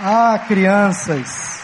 [0.00, 1.60] Ah, crianças.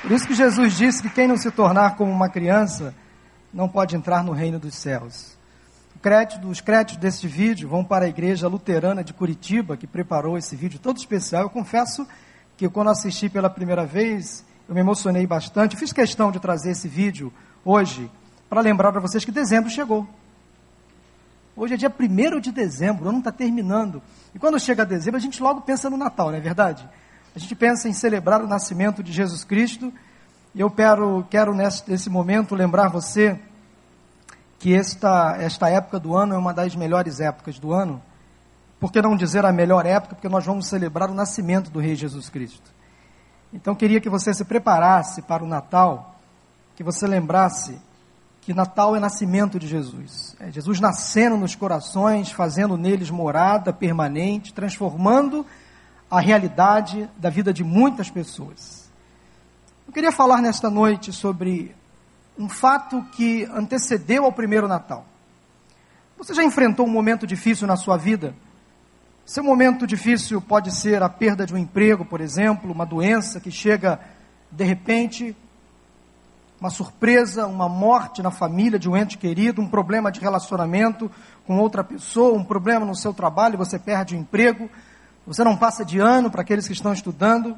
[0.00, 2.94] Por isso que Jesus disse que quem não se tornar como uma criança
[3.52, 5.36] não pode entrar no reino dos céus.
[6.00, 10.54] Crédito, os créditos deste vídeo vão para a Igreja Luterana de Curitiba, que preparou esse
[10.54, 11.42] vídeo todo especial.
[11.42, 12.06] Eu confesso
[12.56, 15.76] que quando assisti pela primeira vez, eu me emocionei bastante.
[15.76, 17.32] Fiz questão de trazer esse vídeo
[17.64, 18.08] hoje
[18.48, 20.06] para lembrar para vocês que dezembro chegou.
[21.56, 24.00] Hoje é dia 1 de dezembro, o ano está terminando.
[24.32, 26.88] E quando chega dezembro, a gente logo pensa no Natal, não é verdade?
[27.34, 29.92] A gente pensa em celebrar o nascimento de Jesus Cristo.
[30.54, 33.38] E eu quero, quero nesse, nesse momento lembrar você
[34.58, 38.00] que esta, esta época do ano é uma das melhores épocas do ano.
[38.78, 40.14] Por que não dizer a melhor época?
[40.14, 42.70] Porque nós vamos celebrar o nascimento do Rei Jesus Cristo.
[43.52, 46.16] Então queria que você se preparasse para o Natal,
[46.76, 47.78] que você lembrasse
[48.42, 50.36] que Natal é nascimento de Jesus.
[50.38, 55.46] É Jesus nascendo nos corações, fazendo neles morada permanente, transformando
[56.10, 58.88] a realidade da vida de muitas pessoas.
[59.86, 61.74] Eu queria falar nesta noite sobre
[62.38, 65.04] um fato que antecedeu ao primeiro Natal.
[66.16, 68.34] Você já enfrentou um momento difícil na sua vida?
[69.26, 73.50] Seu momento difícil pode ser a perda de um emprego, por exemplo, uma doença que
[73.50, 73.98] chega
[74.50, 75.34] de repente,
[76.60, 81.10] uma surpresa, uma morte na família de um ente querido, um problema de relacionamento
[81.46, 84.70] com outra pessoa, um problema no seu trabalho, você perde o emprego,
[85.26, 87.56] você não passa de ano para aqueles que estão estudando.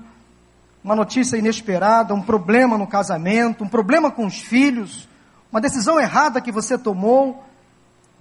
[0.84, 5.08] Uma notícia inesperada, um problema no casamento, um problema com os filhos,
[5.50, 7.44] uma decisão errada que você tomou.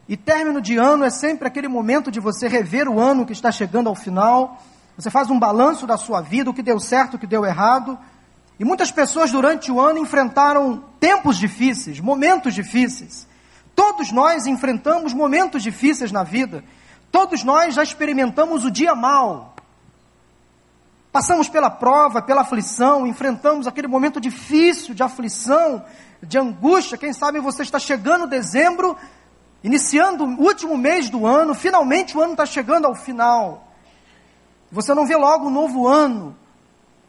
[0.09, 3.51] E término de ano é sempre aquele momento de você rever o ano que está
[3.51, 4.59] chegando ao final.
[4.97, 7.97] Você faz um balanço da sua vida, o que deu certo, o que deu errado.
[8.59, 13.27] E muitas pessoas durante o ano enfrentaram tempos difíceis, momentos difíceis.
[13.75, 16.63] Todos nós enfrentamos momentos difíceis na vida.
[17.11, 19.55] Todos nós já experimentamos o dia mal.
[21.11, 25.85] Passamos pela prova, pela aflição, enfrentamos aquele momento difícil de aflição,
[26.21, 26.97] de angústia.
[26.97, 28.97] Quem sabe você está chegando dezembro,
[29.63, 33.65] iniciando o último mês do ano, finalmente o ano está chegando ao final.
[34.69, 36.35] Você não vê logo um novo ano.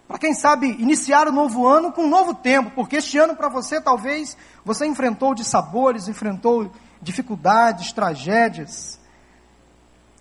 [0.06, 3.49] Para quem sabe iniciar o novo ano com um novo tempo, porque este ano para
[3.49, 6.71] você talvez você enfrentou de sabores, enfrentou
[7.03, 9.01] dificuldades, tragédias.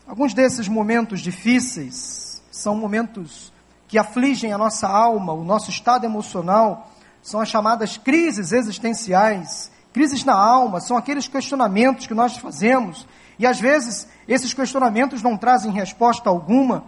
[0.07, 3.51] Alguns desses momentos difíceis são momentos
[3.88, 6.91] que afligem a nossa alma, o nosso estado emocional,
[7.23, 9.71] são as chamadas crises existenciais.
[9.91, 13.07] Crises na alma são aqueles questionamentos que nós fazemos
[13.39, 16.83] e às vezes esses questionamentos não trazem resposta alguma.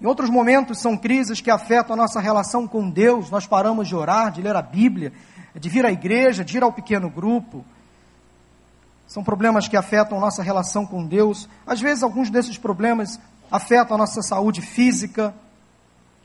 [0.00, 3.28] Em outros momentos são crises que afetam a nossa relação com Deus.
[3.28, 5.12] Nós paramos de orar, de ler a Bíblia,
[5.52, 7.64] de vir à igreja, de ir ao pequeno grupo.
[9.12, 11.46] São problemas que afetam nossa relação com Deus.
[11.66, 15.34] Às vezes, alguns desses problemas afetam a nossa saúde física,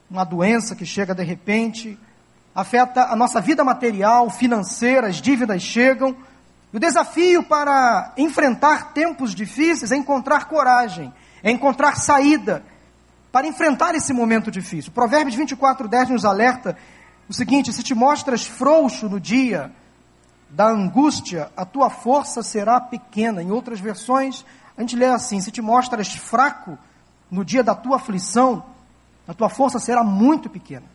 [0.10, 2.00] uma doença que chega de repente,
[2.56, 6.16] afeta a nossa vida material, financeira, as dívidas chegam.
[6.72, 12.64] E o desafio para enfrentar tempos difíceis é encontrar coragem, é encontrar saída
[13.34, 14.94] para enfrentar esse momento difícil.
[14.94, 16.78] Provérbios 24, 10 nos alerta
[17.28, 19.74] o seguinte: se te mostras frouxo no dia,
[20.50, 23.42] da angústia, a tua força será pequena.
[23.42, 24.46] Em outras versões,
[24.78, 26.78] a gente lê assim: se te mostras fraco
[27.30, 28.64] no dia da tua aflição,
[29.28, 30.86] a tua força será muito pequena.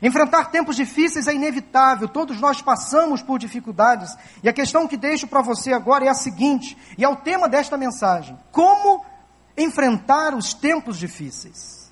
[0.00, 4.16] Enfrentar tempos difíceis é inevitável, todos nós passamos por dificuldades.
[4.42, 7.48] E a questão que deixo para você agora é a seguinte, e é o tema
[7.48, 9.04] desta mensagem: como
[9.56, 11.90] enfrentar os tempos difíceis?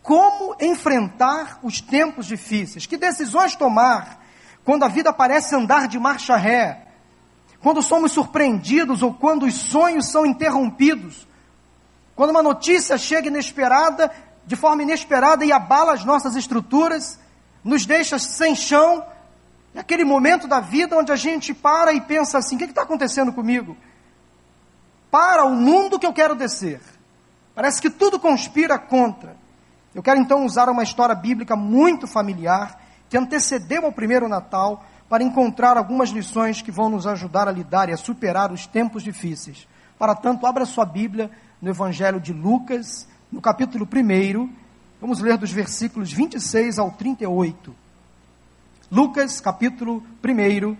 [0.00, 2.86] Como enfrentar os tempos difíceis?
[2.86, 4.24] Que decisões tomar?
[4.68, 6.82] Quando a vida parece andar de marcha ré,
[7.58, 11.26] quando somos surpreendidos ou quando os sonhos são interrompidos,
[12.14, 14.12] quando uma notícia chega inesperada,
[14.44, 17.18] de forma inesperada e abala as nossas estruturas,
[17.64, 19.02] nos deixa sem chão,
[19.74, 22.82] é aquele momento da vida onde a gente para e pensa assim: o que está
[22.82, 23.74] acontecendo comigo?
[25.10, 26.82] Para o mundo que eu quero descer.
[27.54, 29.34] Parece que tudo conspira contra.
[29.94, 35.24] Eu quero então usar uma história bíblica muito familiar que antecedeu ao primeiro Natal, para
[35.24, 39.66] encontrar algumas lições que vão nos ajudar a lidar e a superar os tempos difíceis.
[39.98, 44.50] Para tanto, abra sua Bíblia no Evangelho de Lucas, no capítulo 1,
[45.00, 47.74] vamos ler dos versículos 26 ao 38.
[48.90, 50.76] Lucas, capítulo 1,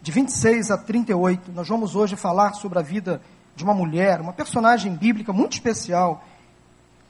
[0.00, 1.52] de 26 a 38.
[1.52, 3.20] Nós vamos hoje falar sobre a vida
[3.54, 6.24] de uma mulher, uma personagem bíblica muito especial,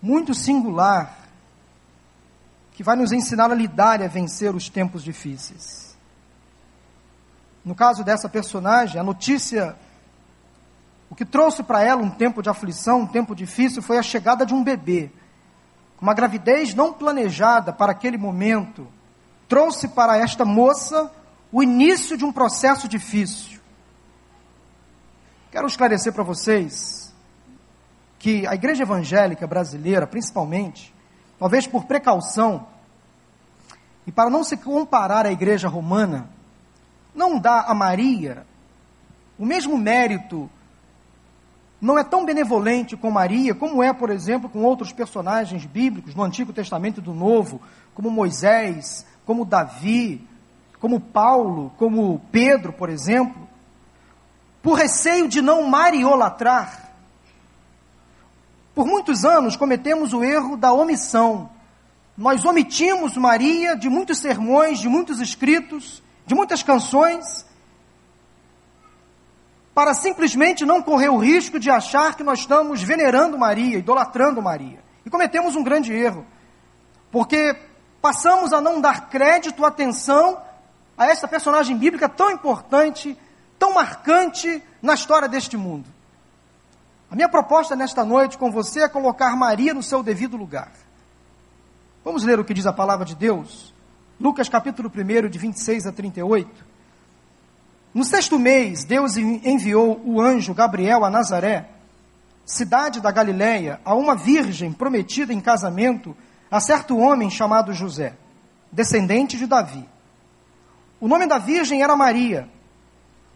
[0.00, 1.17] muito singular,
[2.78, 5.96] que vai nos ensinar a lidar e a vencer os tempos difíceis.
[7.64, 9.74] No caso dessa personagem, a notícia,
[11.10, 14.46] o que trouxe para ela um tempo de aflição, um tempo difícil, foi a chegada
[14.46, 15.10] de um bebê.
[16.00, 18.86] uma gravidez não planejada para aquele momento,
[19.48, 21.10] trouxe para esta moça
[21.50, 23.58] o início de um processo difícil.
[25.50, 27.12] Quero esclarecer para vocês
[28.20, 30.94] que a igreja evangélica brasileira, principalmente,
[31.38, 32.66] talvez por precaução,
[34.06, 36.28] e para não se comparar à igreja romana,
[37.14, 38.46] não dá a Maria
[39.38, 40.50] o mesmo mérito,
[41.80, 46.22] não é tão benevolente com Maria, como é, por exemplo, com outros personagens bíblicos do
[46.22, 47.60] Antigo Testamento e do Novo,
[47.94, 50.26] como Moisés, como Davi,
[50.80, 53.48] como Paulo, como Pedro, por exemplo,
[54.60, 56.87] por receio de não mariolatrar.
[58.78, 61.50] Por muitos anos cometemos o erro da omissão.
[62.16, 67.44] Nós omitimos Maria de muitos sermões, de muitos escritos, de muitas canções,
[69.74, 74.78] para simplesmente não correr o risco de achar que nós estamos venerando Maria, idolatrando Maria.
[75.04, 76.24] E cometemos um grande erro,
[77.10, 77.56] porque
[78.00, 80.40] passamos a não dar crédito, atenção
[80.96, 83.18] a esta personagem bíblica tão importante,
[83.58, 85.97] tão marcante na história deste mundo.
[87.10, 90.70] A minha proposta nesta noite com você é colocar Maria no seu devido lugar.
[92.04, 93.72] Vamos ler o que diz a palavra de Deus?
[94.20, 96.66] Lucas capítulo 1, de 26 a 38.
[97.94, 101.68] No sexto mês, Deus enviou o anjo Gabriel a Nazaré,
[102.44, 106.14] cidade da Galiléia, a uma virgem prometida em casamento
[106.50, 108.14] a certo homem chamado José,
[108.70, 109.88] descendente de Davi.
[111.00, 112.48] O nome da virgem era Maria.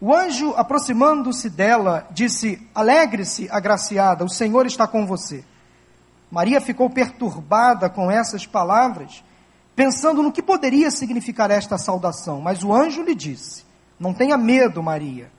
[0.05, 5.45] O anjo, aproximando-se dela, disse: Alegre-se, agraciada, o Senhor está com você.
[6.29, 9.23] Maria ficou perturbada com essas palavras,
[9.73, 13.63] pensando no que poderia significar esta saudação, mas o anjo lhe disse:
[13.97, 15.31] não tenha medo, Maria.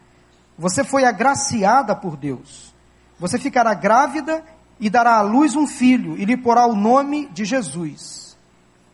[0.56, 2.74] Você foi agraciada por Deus.
[3.20, 4.42] Você ficará grávida
[4.80, 8.34] e dará à luz um filho, e lhe porá o nome de Jesus.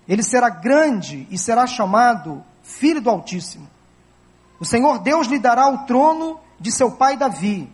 [0.09, 3.69] Ele será grande e será chamado Filho do Altíssimo.
[4.61, 7.73] O Senhor Deus lhe dará o trono de seu pai Davi,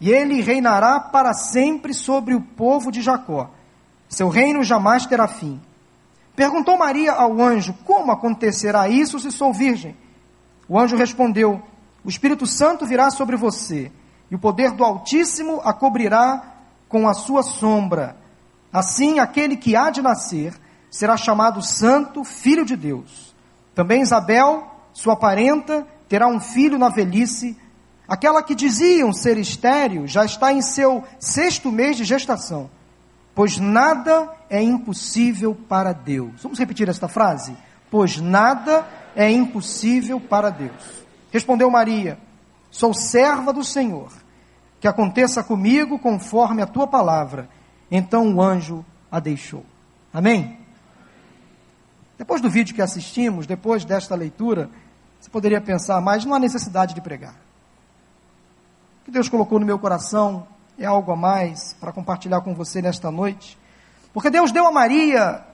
[0.00, 3.50] e ele reinará para sempre sobre o povo de Jacó.
[4.08, 5.60] Seu reino jamais terá fim.
[6.36, 9.96] Perguntou Maria ao anjo: Como acontecerá isso se sou virgem?
[10.68, 11.60] O anjo respondeu:
[12.04, 13.90] O Espírito Santo virá sobre você,
[14.30, 16.42] e o poder do Altíssimo a cobrirá
[16.88, 18.16] com a sua sombra.
[18.72, 20.54] Assim, aquele que há de nascer
[20.88, 23.34] será chamado Santo Filho de Deus.
[23.74, 27.56] Também Isabel, sua parenta, terá um filho na velhice.
[28.06, 32.68] Aquela que diziam ser estéril já está em seu sexto mês de gestação,
[33.32, 36.42] pois nada é impossível para Deus.
[36.42, 37.56] Vamos repetir esta frase?
[37.88, 38.84] Pois nada
[39.14, 41.04] é impossível para Deus.
[41.30, 42.18] Respondeu Maria:
[42.72, 44.10] Sou serva do Senhor,
[44.80, 47.48] que aconteça comigo conforme a tua palavra.
[47.88, 49.64] Então o anjo a deixou.
[50.12, 50.58] Amém?
[52.18, 54.68] Depois do vídeo que assistimos, depois desta leitura,
[55.30, 57.34] você poderia pensar, mas não há necessidade de pregar.
[59.00, 60.46] O que Deus colocou no meu coração
[60.76, 63.56] é algo a mais para compartilhar com você nesta noite.
[64.12, 65.44] Porque Deus deu a Maria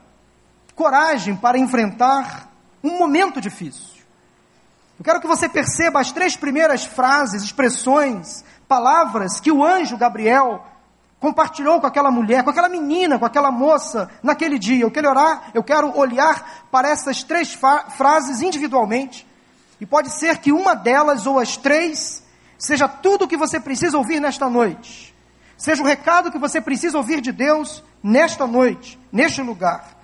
[0.75, 2.51] coragem para enfrentar
[2.83, 3.97] um momento difícil.
[4.99, 10.65] Eu quero que você perceba as três primeiras frases, expressões, palavras que o anjo Gabriel
[11.21, 14.85] compartilhou com aquela mulher, com aquela menina, com aquela moça naquele dia.
[14.85, 17.59] Eu quero orar, eu quero olhar para essas três
[17.97, 19.26] frases individualmente.
[19.81, 22.23] E pode ser que uma delas ou as três
[22.59, 25.15] seja tudo o que você precisa ouvir nesta noite.
[25.57, 29.97] Seja o recado que você precisa ouvir de Deus nesta noite, neste lugar.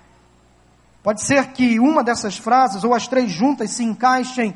[1.03, 4.55] Pode ser que uma dessas frases, ou as três juntas, se encaixem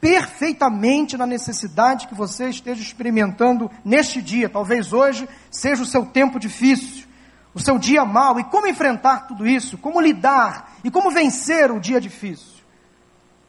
[0.00, 4.48] perfeitamente na necessidade que você esteja experimentando neste dia.
[4.48, 7.06] Talvez hoje seja o seu tempo difícil,
[7.54, 8.38] o seu dia mau.
[8.38, 9.78] E como enfrentar tudo isso?
[9.78, 10.72] Como lidar?
[10.82, 12.51] E como vencer o dia difícil?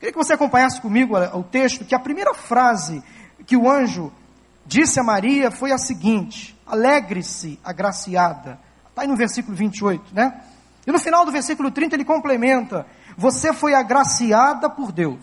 [0.03, 3.01] Queria que você acompanhasse comigo o texto, que a primeira frase
[3.45, 4.11] que o anjo
[4.65, 8.59] disse a Maria foi a seguinte: Alegre-se, agraciada.
[8.89, 10.41] Está aí no versículo 28, né?
[10.85, 15.21] E no final do versículo 30 ele complementa: Você foi agraciada por Deus.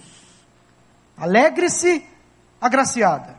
[1.14, 2.02] Alegre-se,
[2.58, 3.36] agraciada.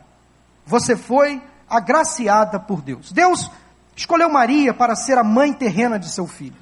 [0.64, 3.10] Você foi agraciada por Deus.
[3.10, 3.50] Deus
[3.96, 6.54] escolheu Maria para ser a mãe terrena de seu filho.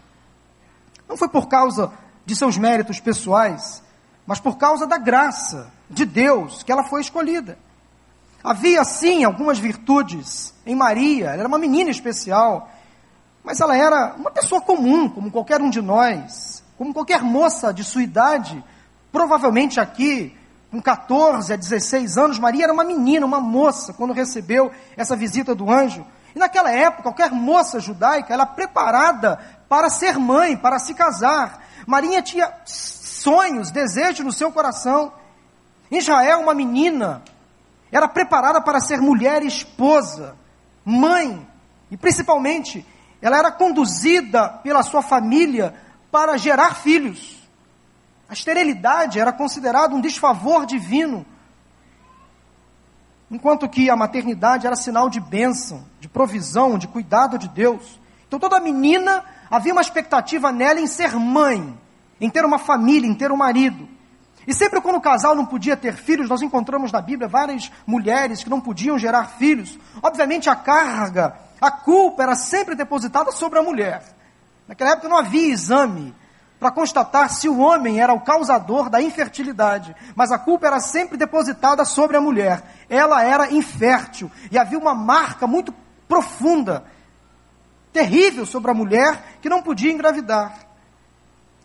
[1.06, 1.92] Não foi por causa
[2.24, 3.82] de seus méritos pessoais,
[4.30, 7.58] mas por causa da graça de Deus que ela foi escolhida.
[8.44, 12.70] Havia sim algumas virtudes em Maria, ela era uma menina especial,
[13.42, 17.82] mas ela era uma pessoa comum, como qualquer um de nós, como qualquer moça de
[17.82, 18.62] sua idade.
[19.10, 20.32] Provavelmente aqui,
[20.70, 25.56] com 14 a 16 anos, Maria era uma menina, uma moça, quando recebeu essa visita
[25.56, 26.06] do anjo.
[26.36, 31.64] E naquela época, qualquer moça judaica, ela preparada para ser mãe, para se casar.
[31.84, 32.54] Maria tinha
[33.20, 35.12] sonhos, desejos no seu coração.
[35.90, 37.22] Israel, uma menina
[37.92, 40.36] era preparada para ser mulher, esposa,
[40.84, 41.46] mãe,
[41.90, 42.86] e principalmente,
[43.20, 45.74] ela era conduzida pela sua família
[46.10, 47.40] para gerar filhos.
[48.28, 51.26] A esterilidade era considerada um desfavor divino,
[53.30, 58.00] enquanto que a maternidade era sinal de bênção, de provisão, de cuidado de Deus.
[58.26, 61.76] Então toda menina havia uma expectativa nela em ser mãe,
[62.20, 63.88] em ter uma família, em ter um marido.
[64.46, 68.42] E sempre quando o casal não podia ter filhos, nós encontramos na Bíblia várias mulheres
[68.42, 69.78] que não podiam gerar filhos.
[70.02, 74.02] Obviamente a carga, a culpa era sempre depositada sobre a mulher.
[74.66, 76.14] Naquela época não havia exame
[76.58, 81.16] para constatar se o homem era o causador da infertilidade, mas a culpa era sempre
[81.16, 82.62] depositada sobre a mulher.
[82.88, 85.74] Ela era infértil e havia uma marca muito
[86.06, 86.84] profunda,
[87.92, 90.69] terrível sobre a mulher que não podia engravidar.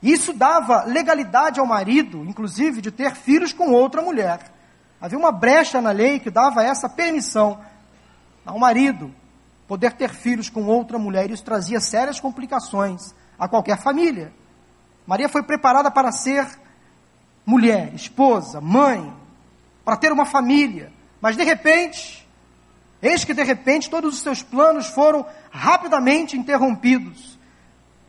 [0.01, 4.51] Isso dava legalidade ao marido, inclusive, de ter filhos com outra mulher.
[4.99, 7.59] Havia uma brecha na lei que dava essa permissão
[8.45, 9.13] ao marido
[9.67, 11.29] poder ter filhos com outra mulher.
[11.29, 14.31] Isso trazia sérias complicações a qualquer família.
[15.05, 16.47] Maria foi preparada para ser
[17.45, 19.13] mulher, esposa, mãe,
[19.83, 20.91] para ter uma família.
[21.21, 22.27] Mas de repente,
[23.01, 27.34] eis que de repente todos os seus planos foram rapidamente interrompidos.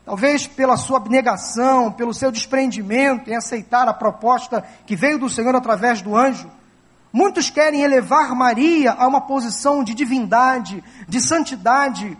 [0.07, 5.53] Talvez pela sua abnegação, pelo seu desprendimento em aceitar a proposta que veio do Senhor
[5.53, 6.49] através do anjo.
[7.11, 12.17] Muitos querem elevar Maria a uma posição de divindade, de santidade.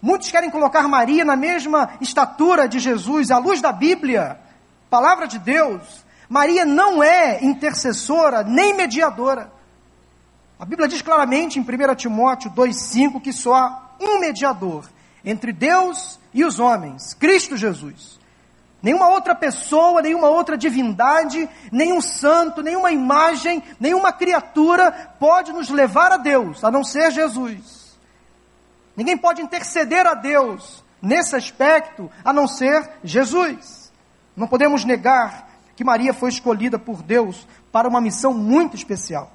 [0.00, 4.40] Muitos querem colocar Maria na mesma estatura de Jesus, à luz da Bíblia,
[4.88, 5.82] palavra de Deus.
[6.26, 9.52] Maria não é intercessora nem mediadora.
[10.58, 14.88] A Bíblia diz claramente em 1 Timóteo 2,5 que só há um mediador
[15.22, 18.18] entre Deus e os homens, Cristo Jesus.
[18.82, 26.12] Nenhuma outra pessoa, nenhuma outra divindade, nenhum santo, nenhuma imagem, nenhuma criatura pode nos levar
[26.12, 27.98] a Deus, a não ser Jesus.
[28.96, 33.92] Ninguém pode interceder a Deus nesse aspecto, a não ser Jesus.
[34.34, 39.30] Não podemos negar que Maria foi escolhida por Deus para uma missão muito especial.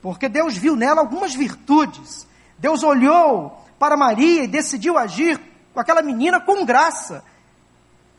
[0.00, 2.26] Porque Deus viu nela algumas virtudes.
[2.58, 5.40] Deus olhou para Maria e decidiu agir
[5.78, 7.22] com aquela menina com graça.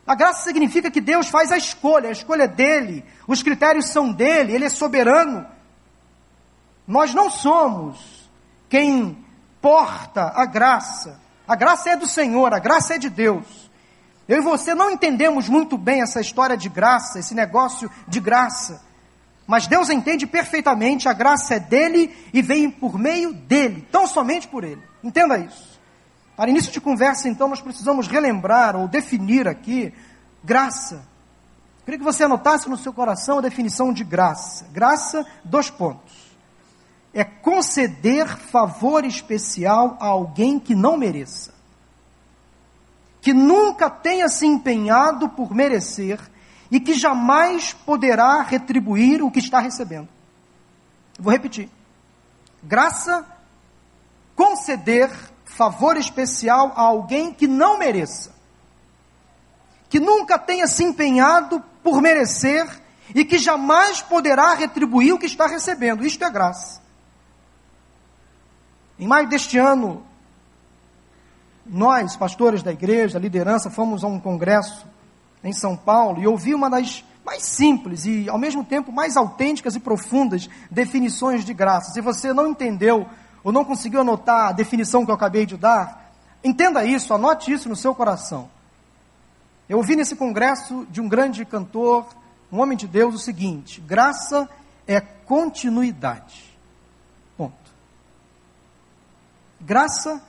[0.07, 4.13] A graça significa que Deus faz a escolha, a escolha é dele, os critérios são
[4.13, 5.45] dele, ele é soberano.
[6.87, 8.29] Nós não somos
[8.69, 9.25] quem
[9.61, 11.19] porta a graça.
[11.45, 13.69] A graça é do Senhor, a graça é de Deus.
[14.25, 18.81] Eu e você não entendemos muito bem essa história de graça, esse negócio de graça.
[19.45, 24.47] Mas Deus entende perfeitamente, a graça é dele e vem por meio dele, tão somente
[24.47, 24.81] por ele.
[25.03, 25.68] Entenda isso.
[26.39, 29.93] Para início de conversa, então, nós precisamos relembrar ou definir aqui
[30.41, 31.05] graça.
[31.83, 34.65] Queria que você anotasse no seu coração a definição de graça.
[34.71, 36.13] Graça, dois pontos.
[37.13, 41.53] É conceder favor especial a alguém que não mereça.
[43.21, 46.21] Que nunca tenha se empenhado por merecer
[46.71, 50.07] e que jamais poderá retribuir o que está recebendo.
[51.19, 51.69] Vou repetir.
[52.63, 53.25] Graça,
[54.37, 55.11] conceder
[55.59, 58.31] favor especial a alguém que não mereça,
[59.89, 62.65] que nunca tenha se empenhado por merecer
[63.13, 66.05] e que jamais poderá retribuir o que está recebendo.
[66.05, 66.81] Isto é graça.
[68.97, 70.01] Em maio deste ano,
[71.65, 74.87] nós, pastores da igreja, a liderança, fomos a um congresso
[75.43, 79.75] em São Paulo e ouvi uma das mais simples e, ao mesmo tempo, mais autênticas
[79.75, 81.91] e profundas definições de graça.
[81.91, 83.09] Se você não entendeu
[83.43, 86.11] ou não conseguiu anotar a definição que eu acabei de dar,
[86.43, 88.49] entenda isso, anote isso no seu coração.
[89.67, 92.07] Eu ouvi nesse congresso de um grande cantor,
[92.51, 94.49] um homem de Deus, o seguinte: graça
[94.87, 96.57] é continuidade.
[97.37, 97.53] Ponto.
[99.61, 100.21] Graça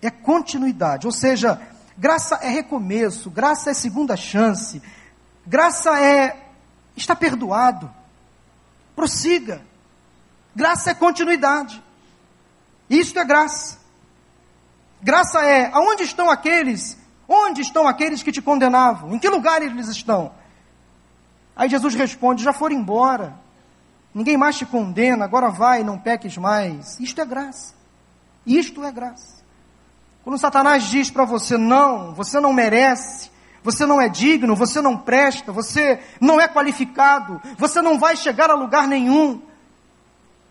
[0.00, 1.60] é continuidade, ou seja,
[1.96, 4.80] graça é recomeço, graça é segunda chance,
[5.46, 6.46] graça é
[6.96, 7.90] está perdoado.
[8.94, 9.60] Prossiga.
[10.54, 11.82] Graça é continuidade.
[12.88, 13.78] Isto é graça.
[15.02, 16.96] Graça é aonde estão aqueles,
[17.28, 19.14] onde estão aqueles que te condenavam?
[19.14, 20.32] Em que lugar eles estão?
[21.54, 23.38] Aí Jesus responde: já foram embora.
[24.14, 26.98] Ninguém mais te condena, agora vai, não peques mais.
[26.98, 27.74] Isto é graça.
[28.46, 29.36] Isto é graça.
[30.24, 33.30] Quando Satanás diz para você: não, você não merece,
[33.62, 38.50] você não é digno, você não presta, você não é qualificado, você não vai chegar
[38.50, 39.42] a lugar nenhum.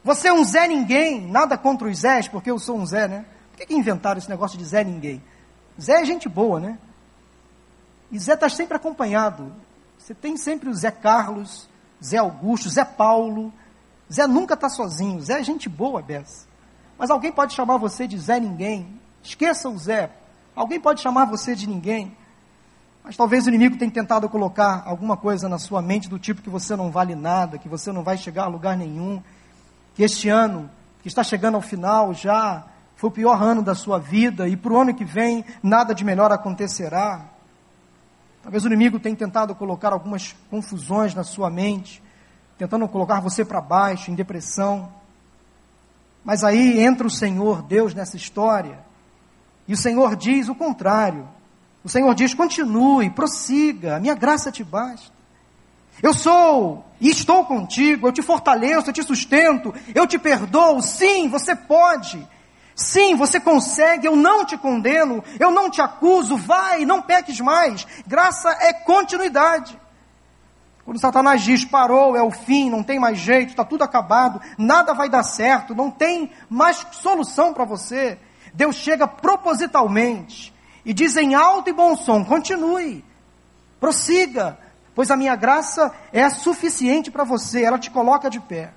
[0.05, 3.25] Você é um Zé Ninguém, nada contra os Zés, porque eu sou um Zé, né?
[3.49, 5.19] Por que, que inventaram esse negócio de Zé Ninguém?
[5.81, 6.77] Zé é gente boa, né?
[8.11, 9.51] E Zé está sempre acompanhado.
[9.97, 11.67] Você tem sempre o Zé Carlos,
[12.03, 13.51] Zé Augusto, Zé Paulo.
[14.13, 15.19] Zé nunca está sozinho.
[15.21, 16.45] Zé é gente boa, Bessa.
[16.99, 19.01] Mas alguém pode chamar você de Zé Ninguém.
[19.23, 20.11] Esqueça o Zé.
[20.55, 22.15] Alguém pode chamar você de ninguém.
[23.03, 26.49] Mas talvez o inimigo tenha tentado colocar alguma coisa na sua mente do tipo que
[26.49, 29.19] você não vale nada, que você não vai chegar a lugar nenhum,
[29.95, 30.69] que este ano,
[31.01, 32.63] que está chegando ao final, já
[32.95, 36.03] foi o pior ano da sua vida e para o ano que vem nada de
[36.03, 37.25] melhor acontecerá.
[38.43, 42.03] Talvez o inimigo tenha tentado colocar algumas confusões na sua mente,
[42.57, 44.89] tentando colocar você para baixo, em depressão.
[46.23, 48.79] Mas aí entra o Senhor, Deus, nessa história,
[49.67, 51.27] e o Senhor diz o contrário.
[51.83, 55.14] O Senhor diz: continue, prossiga, a minha graça te basta.
[56.01, 60.81] Eu sou e estou contigo, eu te fortaleço, eu te sustento, eu te perdoo.
[60.81, 62.25] Sim, você pode.
[62.75, 67.87] Sim, você consegue, eu não te condeno, eu não te acuso, vai, não peques mais.
[68.05, 69.79] Graça é continuidade.
[70.83, 74.93] Quando Satanás diz parou, é o fim, não tem mais jeito, está tudo acabado, nada
[74.93, 78.19] vai dar certo, não tem mais solução para você.
[78.53, 80.53] Deus chega propositalmente
[80.85, 83.03] e diz em alto e bom som: continue,
[83.79, 84.59] prossiga,
[84.95, 88.71] pois a minha graça é suficiente para você, ela te coloca de pé.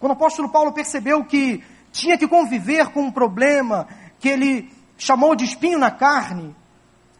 [0.00, 3.86] Quando o apóstolo Paulo percebeu que tinha que conviver com um problema
[4.18, 6.54] que ele chamou de espinho na carne,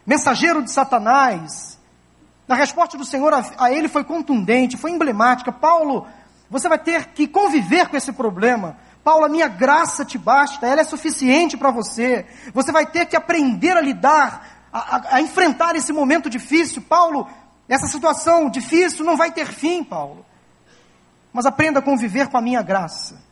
[0.04, 1.78] mensageiro de Satanás,
[2.48, 5.52] a resposta do Senhor a, a ele foi contundente, foi emblemática.
[5.52, 6.06] Paulo,
[6.50, 8.76] você vai ter que conviver com esse problema.
[9.04, 12.26] Paulo, a minha graça te basta, ela é suficiente para você.
[12.52, 16.82] Você vai ter que aprender a lidar, a, a, a, enfrentar esse momento difícil.
[16.82, 17.26] Paulo,
[17.72, 20.26] essa situação difícil não vai ter fim, Paulo.
[21.32, 23.22] Mas aprenda a conviver com a minha graça.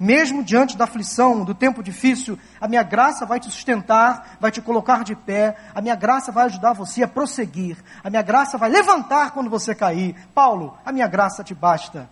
[0.00, 4.60] Mesmo diante da aflição, do tempo difícil, a minha graça vai te sustentar, vai te
[4.60, 8.70] colocar de pé, a minha graça vai ajudar você a prosseguir, a minha graça vai
[8.70, 10.16] levantar quando você cair.
[10.34, 12.08] Paulo, a minha graça te basta.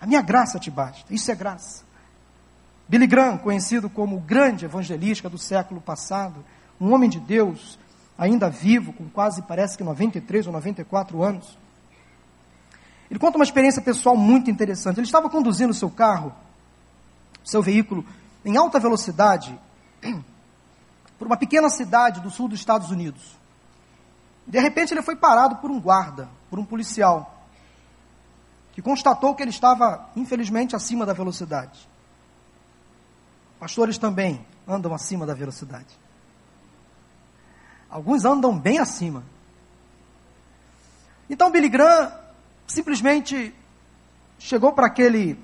[0.00, 1.12] A minha graça te basta.
[1.12, 1.84] Isso é graça.
[2.88, 6.44] Billy Graham, conhecido como o grande evangelista do século passado,
[6.80, 7.78] um homem de Deus,
[8.22, 11.58] ainda vivo, com quase parece que 93 ou 94 anos.
[13.10, 14.98] Ele conta uma experiência pessoal muito interessante.
[14.98, 16.32] Ele estava conduzindo seu carro
[17.44, 18.06] seu veículo
[18.44, 19.58] em alta velocidade
[21.18, 23.36] por uma pequena cidade do sul dos Estados Unidos.
[24.46, 27.44] De repente ele foi parado por um guarda, por um policial,
[28.72, 31.88] que constatou que ele estava, infelizmente, acima da velocidade.
[33.58, 35.98] Pastores também andam acima da velocidade.
[37.92, 39.22] Alguns andam bem acima.
[41.28, 42.10] Então Billy Graham
[42.66, 43.54] simplesmente
[44.38, 45.38] chegou para aquele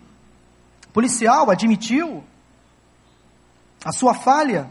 [0.94, 2.24] policial admitiu
[3.84, 4.70] a sua falha.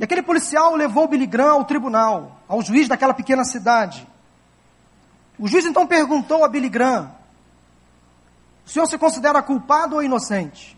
[0.00, 4.04] E aquele policial levou Billy Graham ao tribunal, ao juiz daquela pequena cidade.
[5.38, 7.12] O juiz então perguntou a Billy Graham:
[8.66, 10.76] o senhor se considera culpado ou inocente?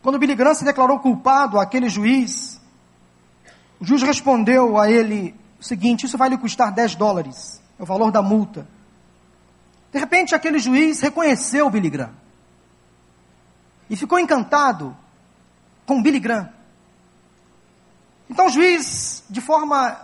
[0.00, 2.60] Quando Billy Graham se declarou culpado àquele juiz,
[3.80, 7.86] o juiz respondeu a ele o seguinte: Isso vai lhe custar 10 dólares, é o
[7.86, 8.66] valor da multa.
[9.92, 12.14] De repente, aquele juiz reconheceu Billy Graham
[13.88, 14.96] e ficou encantado
[15.86, 16.50] com Billy Graham.
[18.28, 19.96] Então o juiz, de forma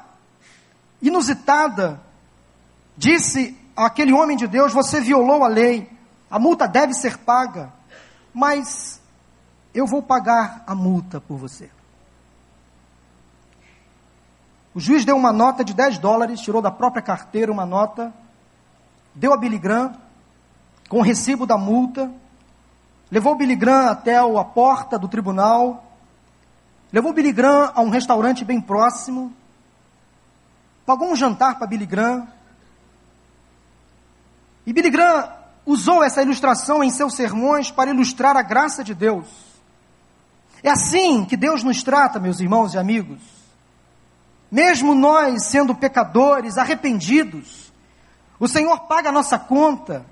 [1.01, 2.01] inusitada,
[2.97, 5.91] disse àquele homem de Deus: Você violou a lei,
[6.31, 7.73] a multa deve ser paga,
[8.33, 9.01] mas
[9.75, 11.71] eu vou pagar a multa por você.
[14.75, 18.13] O juiz deu uma nota de 10 dólares, tirou da própria carteira uma nota,
[19.15, 19.95] deu a Billy Graham,
[20.89, 22.11] com o recibo da multa,
[23.11, 25.85] levou Billy Graham até a porta do tribunal,
[26.93, 29.33] levou Billy Graham a um restaurante bem próximo,
[30.87, 32.29] pagou um jantar para Billy Graham,
[34.65, 35.33] e Billy Graham
[35.67, 39.27] usou essa ilustração em seus sermões para ilustrar a graça de Deus.
[40.63, 43.40] É assim que Deus nos trata, meus irmãos e amigos.
[44.51, 47.73] Mesmo nós sendo pecadores, arrependidos,
[48.39, 50.05] o Senhor paga a nossa conta,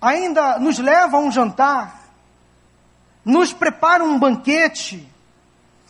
[0.00, 2.02] ainda nos leva a um jantar,
[3.24, 5.08] nos prepara um banquete,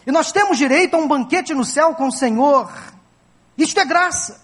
[0.07, 2.71] e nós temos direito a um banquete no céu com o Senhor.
[3.57, 4.43] Isto é graça.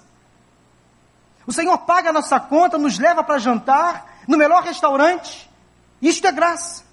[1.46, 5.50] O Senhor paga a nossa conta, nos leva para jantar no melhor restaurante.
[6.00, 6.84] Isto é graça.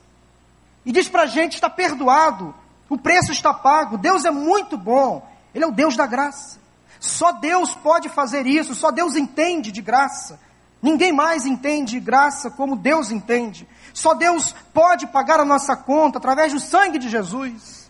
[0.86, 2.56] E diz para a gente: está perdoado,
[2.90, 6.60] o preço está pago, Deus é muito bom, Ele é o Deus da graça.
[7.00, 10.38] Só Deus pode fazer isso, só Deus entende de graça.
[10.82, 13.68] Ninguém mais entende graça como Deus entende.
[13.94, 17.90] Só Deus pode pagar a nossa conta através do sangue de Jesus.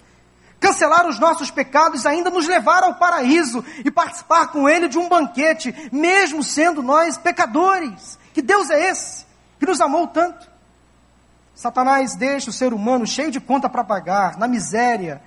[0.59, 5.07] cancelar os nossos pecados, ainda nos levar ao paraíso e participar com Ele de um
[5.07, 8.17] banquete, mesmo sendo nós pecadores.
[8.33, 9.25] Que Deus é esse
[9.59, 10.49] que nos amou tanto?
[11.53, 15.21] Satanás deixa o ser humano cheio de conta para pagar, na miséria,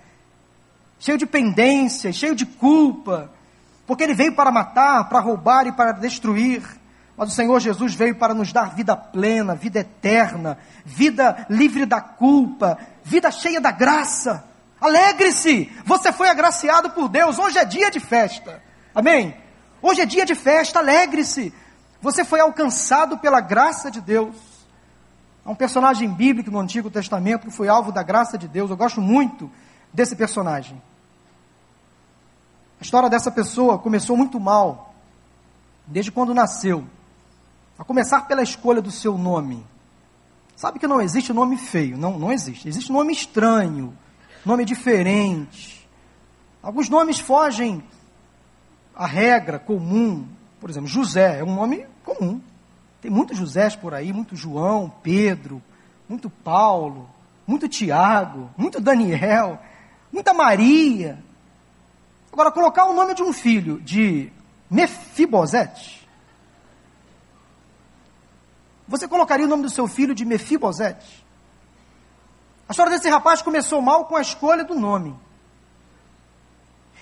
[0.99, 3.31] cheio de pendência, cheio de culpa,
[3.87, 6.63] porque ele veio para matar, para roubar e para destruir.
[7.17, 12.01] Mas o Senhor Jesus veio para nos dar vida plena, vida eterna, vida livre da
[12.01, 14.45] culpa, vida cheia da graça.
[14.81, 17.39] Alegre-se, você foi agraciado por Deus.
[17.39, 18.63] Hoje é dia de festa.
[18.95, 19.35] Amém?
[19.83, 21.53] Hoje é dia de festa, alegre-se.
[22.01, 24.37] Você foi alcançado pela graça de Deus.
[25.45, 28.71] Há um personagem bíblico no Antigo Testamento que foi alvo da graça de Deus.
[28.71, 29.51] Eu gosto muito
[29.93, 30.81] desse personagem.
[32.81, 34.95] A história dessa pessoa começou muito mal,
[35.87, 36.85] desde quando nasceu.
[37.79, 39.65] A começar pela escolha do seu nome.
[40.57, 42.69] Sabe que não existe nome feio, não, não existe.
[42.69, 43.97] Existe nome estranho,
[44.45, 45.89] nome diferente.
[46.63, 47.83] Alguns nomes fogem
[48.95, 50.27] à regra comum.
[50.61, 52.41] Por exemplo, José é um nome comum.
[53.01, 55.63] Tem muitos Josés por aí, muito João, Pedro,
[56.09, 57.09] muito Paulo,
[57.47, 59.61] muito Tiago, muito Daniel,
[60.13, 61.19] muita Maria.
[62.33, 64.33] Agora, colocar o nome de um filho de
[64.71, 66.07] Mefibosete.
[68.87, 71.25] Você colocaria o nome do seu filho de Mefibosete?
[72.69, 75.15] A história desse rapaz começou mal com a escolha do nome.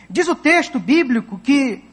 [0.08, 1.84] Diz o texto bíblico que,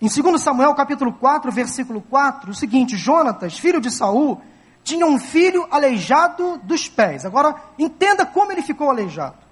[0.00, 4.42] em 2 Samuel capítulo 4, versículo 4, o seguinte: Jonatas, filho de Saul,
[4.82, 7.24] tinha um filho aleijado dos pés.
[7.24, 9.43] Agora, entenda como ele ficou aleijado.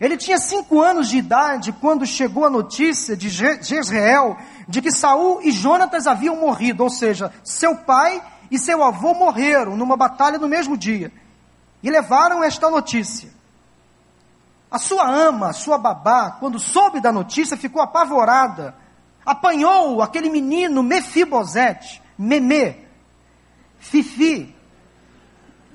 [0.00, 4.36] Ele tinha cinco anos de idade quando chegou a notícia de Jezreel
[4.68, 9.76] de que Saul e Jonatas haviam morrido, ou seja, seu pai e seu avô morreram
[9.76, 11.12] numa batalha no mesmo dia
[11.82, 13.30] e levaram esta notícia.
[14.70, 18.74] A sua ama, a sua babá, quando soube da notícia, ficou apavorada.
[19.24, 22.76] Apanhou aquele menino Mefibosete, Memê,
[23.78, 24.54] Fifi,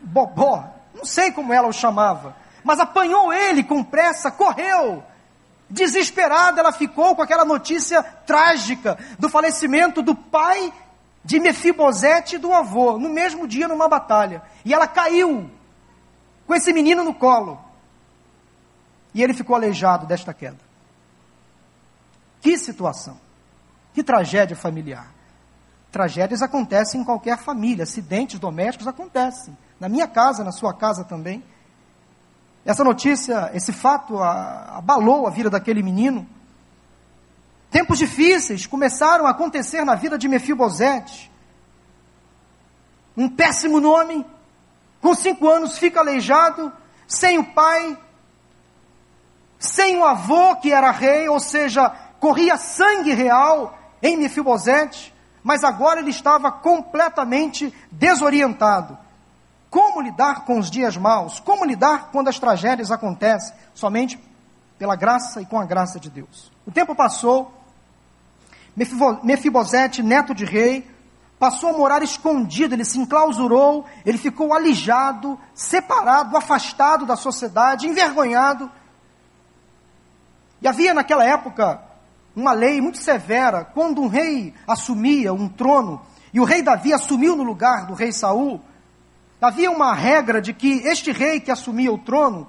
[0.01, 2.35] Bobó, não sei como ela o chamava,
[2.69, 5.03] mas apanhou ele com pressa, correu.
[5.67, 10.71] Desesperada, ela ficou com aquela notícia trágica do falecimento do pai
[11.25, 14.43] de Mefibosete e do avô, no mesmo dia numa batalha.
[14.63, 15.49] E ela caiu
[16.45, 17.59] com esse menino no colo.
[19.15, 20.59] E ele ficou aleijado desta queda.
[22.39, 23.19] Que situação.
[23.95, 25.07] Que tragédia familiar.
[25.91, 29.57] Tragédias acontecem em qualquer família, acidentes domésticos acontecem.
[29.79, 31.43] Na minha casa, na sua casa também.
[32.65, 36.27] Essa notícia, esse fato abalou a vida daquele menino.
[37.71, 41.31] Tempos difíceis começaram a acontecer na vida de Mefibosete.
[43.15, 44.25] Um péssimo nome,
[45.01, 46.71] com cinco anos fica aleijado,
[47.07, 47.97] sem o pai,
[49.57, 55.99] sem o avô que era rei, ou seja, corria sangue real em Mefibosete, mas agora
[55.99, 58.97] ele estava completamente desorientado.
[59.69, 61.39] Como lidar com os dias maus?
[61.39, 63.53] Como lidar quando as tragédias acontecem?
[63.73, 64.19] Somente
[64.77, 66.51] pela graça e com a graça de Deus.
[66.65, 67.53] O tempo passou,
[69.23, 70.89] Mefibosete, neto de rei,
[71.37, 78.71] passou a morar escondido, ele se enclausurou, ele ficou alijado, separado, afastado da sociedade, envergonhado.
[80.61, 81.81] E havia naquela época
[82.35, 86.01] uma lei muito severa, quando um rei assumia um trono,
[86.33, 88.61] e o rei Davi assumiu no lugar do rei Saul,
[89.41, 92.47] havia uma regra de que este rei que assumia o trono,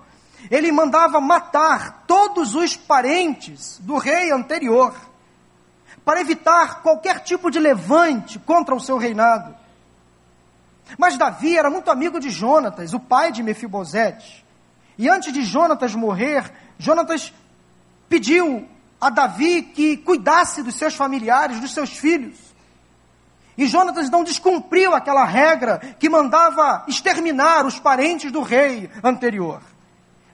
[0.50, 4.94] ele mandava matar todos os parentes do rei anterior
[6.04, 9.54] para evitar qualquer tipo de levante contra o seu reinado.
[10.98, 14.44] Mas Davi era muito amigo de Jonatas, o pai de Mefibosete.
[14.98, 17.32] E antes de Jonatas morrer, Jonatas
[18.08, 18.68] pediu
[19.00, 22.49] a Davi que cuidasse dos seus familiares, dos seus filhos.
[23.60, 29.60] E Jonatas não descumpriu aquela regra que mandava exterminar os parentes do rei anterior.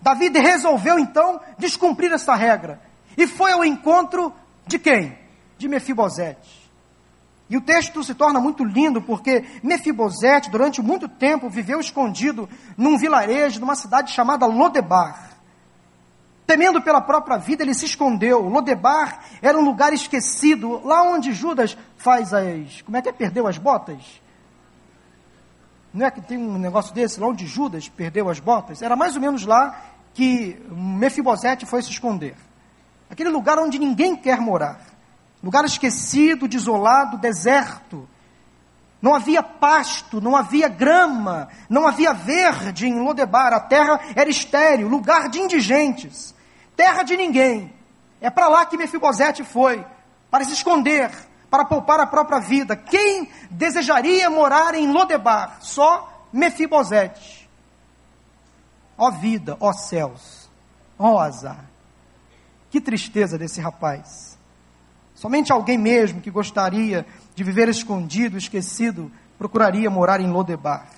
[0.00, 2.80] Davi resolveu então descumprir essa regra.
[3.18, 4.32] E foi ao encontro
[4.66, 5.26] de quem?
[5.58, 6.66] de Mefibosete.
[7.48, 12.98] E o texto se torna muito lindo porque Mefibosete, durante muito tempo, viveu escondido num
[12.98, 15.25] vilarejo, numa cidade chamada Lodebar.
[16.46, 18.40] Temendo pela própria vida, ele se escondeu.
[18.42, 22.82] Lodebar era um lugar esquecido, lá onde Judas faz as.
[22.82, 23.12] Como é que é?
[23.12, 23.98] Perdeu as botas?
[25.92, 28.82] Não é que tem um negócio desse, lá onde Judas perdeu as botas?
[28.82, 29.82] Era mais ou menos lá
[30.14, 32.36] que Mefibosete foi se esconder.
[33.10, 34.96] Aquele lugar onde ninguém quer morar
[35.46, 38.08] lugar esquecido, desolado, deserto.
[39.00, 44.88] não havia pasto, não havia grama, não havia verde em Lodebar, a terra era estéril,
[44.88, 46.34] lugar de indigentes,
[46.76, 47.72] terra de ninguém.
[48.20, 49.84] É para lá que Mefibosete foi,
[50.30, 51.10] para se esconder,
[51.50, 52.76] para poupar a própria vida.
[52.76, 55.58] Quem desejaria morar em Lodebar?
[55.60, 57.48] Só Mefibosete.
[58.98, 60.48] Ó vida, ó céus,
[60.98, 61.64] ó azar.
[62.70, 64.36] Que tristeza desse rapaz.
[65.14, 70.88] Somente alguém mesmo que gostaria de viver escondido, esquecido, procuraria morar em Lodebar.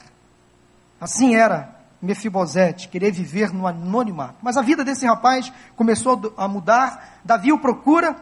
[1.01, 4.37] Assim era Mefibosete, querer viver no anonimato.
[4.43, 7.21] Mas a vida desse rapaz começou a mudar.
[7.25, 8.17] Davi o procura,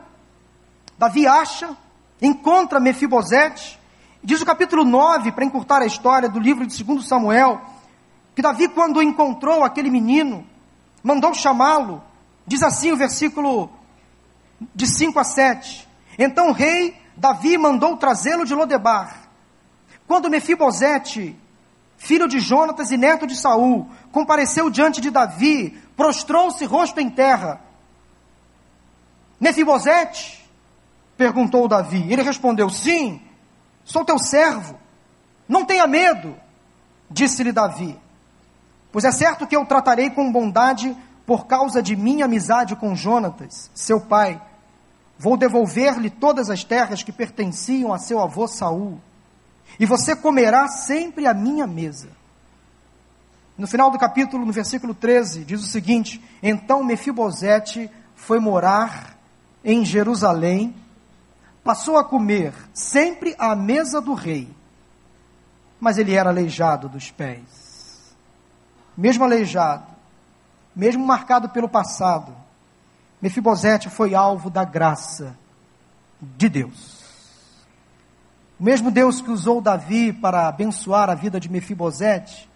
[0.98, 1.76] Davi acha,
[2.20, 3.78] encontra Mefibosete.
[4.24, 7.60] Diz o capítulo 9, para encurtar a história do livro de 2 Samuel,
[8.34, 10.44] que Davi, quando encontrou aquele menino,
[11.02, 12.02] mandou chamá-lo.
[12.46, 13.70] Diz assim o versículo
[14.74, 15.86] de 5 a 7.
[16.18, 19.28] Então o rei Davi mandou trazê-lo de Lodebar.
[20.06, 21.36] Quando Mefibosete,
[21.96, 27.61] filho de Jonatas e neto de Saul, compareceu diante de Davi, prostrou-se rosto em terra.
[29.40, 30.44] Mefibosete?
[31.16, 32.12] perguntou Davi.
[32.12, 33.20] Ele respondeu: Sim,
[33.85, 34.78] sou teu servo.
[35.48, 36.37] Não tenha medo,
[37.11, 37.98] disse-lhe Davi.
[38.92, 43.70] Pois é certo que eu tratarei com bondade por causa de minha amizade com Jonatas,
[43.74, 44.40] seu pai
[45.18, 49.00] Vou devolver-lhe todas as terras que pertenciam a seu avô Saul,
[49.79, 52.09] e você comerá sempre a minha mesa.
[53.57, 59.18] No final do capítulo, no versículo 13, diz o seguinte: Então Mefibosete foi morar
[59.64, 60.74] em Jerusalém,
[61.64, 64.48] passou a comer sempre à mesa do rei,
[65.81, 68.14] mas ele era aleijado dos pés.
[68.96, 69.87] Mesmo aleijado,
[70.74, 72.35] mesmo marcado pelo passado,
[73.20, 75.37] Mefibosete foi alvo da graça
[76.20, 76.95] de Deus.
[78.58, 82.48] O mesmo Deus que usou Davi para abençoar a vida de Mefibosete,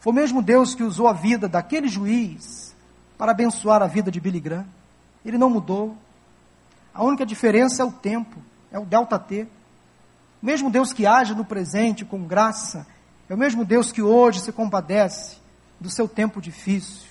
[0.00, 2.74] foi o mesmo Deus que usou a vida daquele juiz
[3.16, 4.66] para abençoar a vida de Billy Graham.
[5.24, 5.96] Ele não mudou.
[6.92, 8.36] A única diferença é o tempo,
[8.72, 9.46] é o delta T.
[10.42, 12.86] O mesmo Deus que age no presente com graça,
[13.28, 15.36] é o mesmo Deus que hoje se compadece
[15.78, 17.06] do seu tempo difícil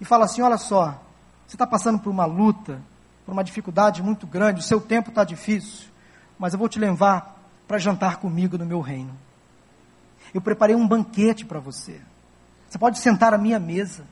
[0.00, 1.00] e fala assim: olha só,
[1.46, 2.80] você está passando por uma luta,
[3.24, 5.88] por uma dificuldade muito grande, o seu tempo está difícil,
[6.38, 7.37] mas eu vou te levar
[7.68, 9.14] para jantar comigo no meu reino.
[10.34, 12.00] Eu preparei um banquete para você.
[12.68, 14.04] Você pode sentar à minha mesa.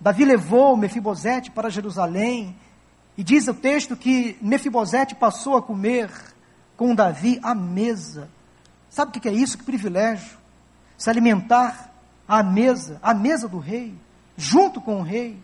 [0.00, 2.56] Davi levou Mefibosete para Jerusalém,
[3.18, 6.08] e diz o texto que Mefibosete passou a comer
[6.76, 8.30] com Davi à mesa.
[8.88, 9.58] Sabe o que é isso?
[9.58, 10.38] Que privilégio!
[10.96, 11.92] Se alimentar
[12.28, 13.92] à mesa, à mesa do rei,
[14.36, 15.36] junto com o rei.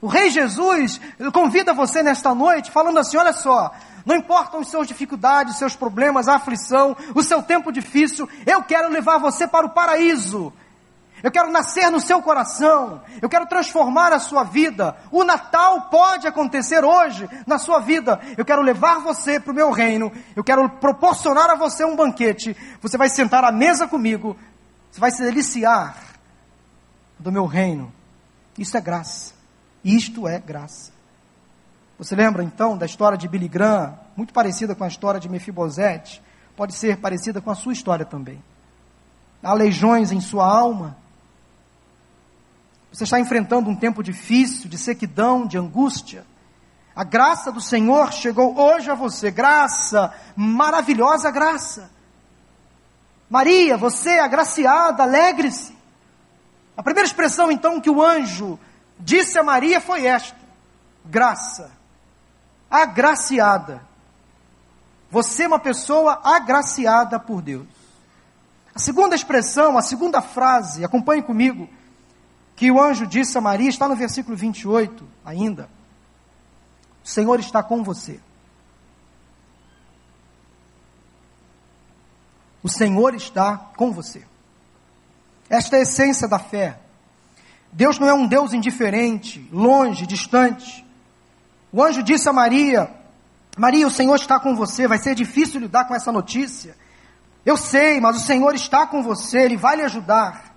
[0.00, 1.00] O Rei Jesus
[1.32, 3.72] convida você nesta noite, falando assim: olha só,
[4.04, 8.88] não importam as suas dificuldades, seus problemas, a aflição, o seu tempo difícil, eu quero
[8.88, 10.52] levar você para o paraíso.
[11.22, 13.02] Eu quero nascer no seu coração.
[13.20, 14.96] Eu quero transformar a sua vida.
[15.10, 18.18] O Natal pode acontecer hoje na sua vida.
[18.38, 20.10] Eu quero levar você para o meu reino.
[20.34, 22.56] Eu quero proporcionar a você um banquete.
[22.80, 24.34] Você vai sentar à mesa comigo.
[24.90, 25.94] Você vai se deliciar
[27.18, 27.92] do meu reino.
[28.56, 29.39] Isso é graça.
[29.84, 30.92] Isto é graça.
[31.98, 36.22] Você lembra então da história de Billy Graham, muito parecida com a história de Mefibosete?
[36.56, 38.42] Pode ser parecida com a sua história também.
[39.42, 40.96] Há legiões em sua alma.
[42.92, 46.24] Você está enfrentando um tempo difícil, de sequidão, de angústia.
[46.94, 49.30] A graça do Senhor chegou hoje a você.
[49.30, 51.90] Graça, maravilhosa graça.
[53.28, 55.74] Maria, você é agraciada, alegre-se.
[56.76, 58.58] A primeira expressão então que o anjo
[59.00, 60.36] disse a Maria foi esta:
[61.04, 61.70] graça,
[62.70, 63.82] agraciada.
[65.10, 67.66] Você é uma pessoa agraciada por Deus.
[68.74, 71.68] A segunda expressão, a segunda frase, acompanhe comigo,
[72.54, 75.68] que o anjo disse a Maria, está no versículo 28 ainda.
[77.04, 78.20] O Senhor está com você.
[82.62, 84.24] O Senhor está com você.
[85.48, 86.78] Esta é a essência da fé.
[87.72, 90.84] Deus não é um Deus indiferente, longe, distante.
[91.72, 92.90] O anjo disse a Maria:
[93.56, 96.76] Maria, o Senhor está com você, vai ser difícil lidar com essa notícia.
[97.44, 100.54] Eu sei, mas o Senhor está com você, Ele vai lhe ajudar.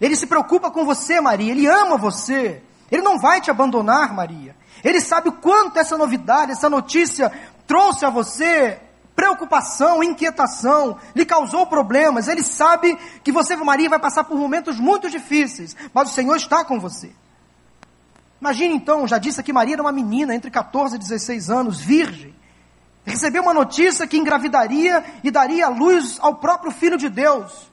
[0.00, 2.62] Ele se preocupa com você, Maria, Ele ama você.
[2.90, 4.56] Ele não vai te abandonar, Maria.
[4.82, 7.30] Ele sabe o quanto essa novidade, essa notícia
[7.66, 8.80] trouxe a você
[9.20, 12.26] preocupação, inquietação, lhe causou problemas.
[12.26, 16.64] Ele sabe que você, Maria, vai passar por momentos muito difíceis, mas o Senhor está
[16.64, 17.12] com você.
[18.40, 22.34] Imagine então, já disse que Maria era uma menina entre 14 e 16 anos, virgem.
[23.04, 27.70] recebeu uma notícia que engravidaria e daria luz ao próprio Filho de Deus.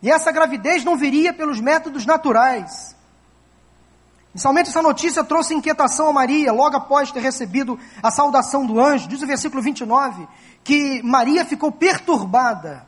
[0.00, 2.94] E essa gravidez não viria pelos métodos naturais.
[4.32, 9.08] Inicialmente, essa notícia trouxe inquietação a Maria, logo após ter recebido a saudação do anjo.
[9.08, 10.28] Diz o versículo 29
[10.64, 12.86] que Maria ficou perturbada.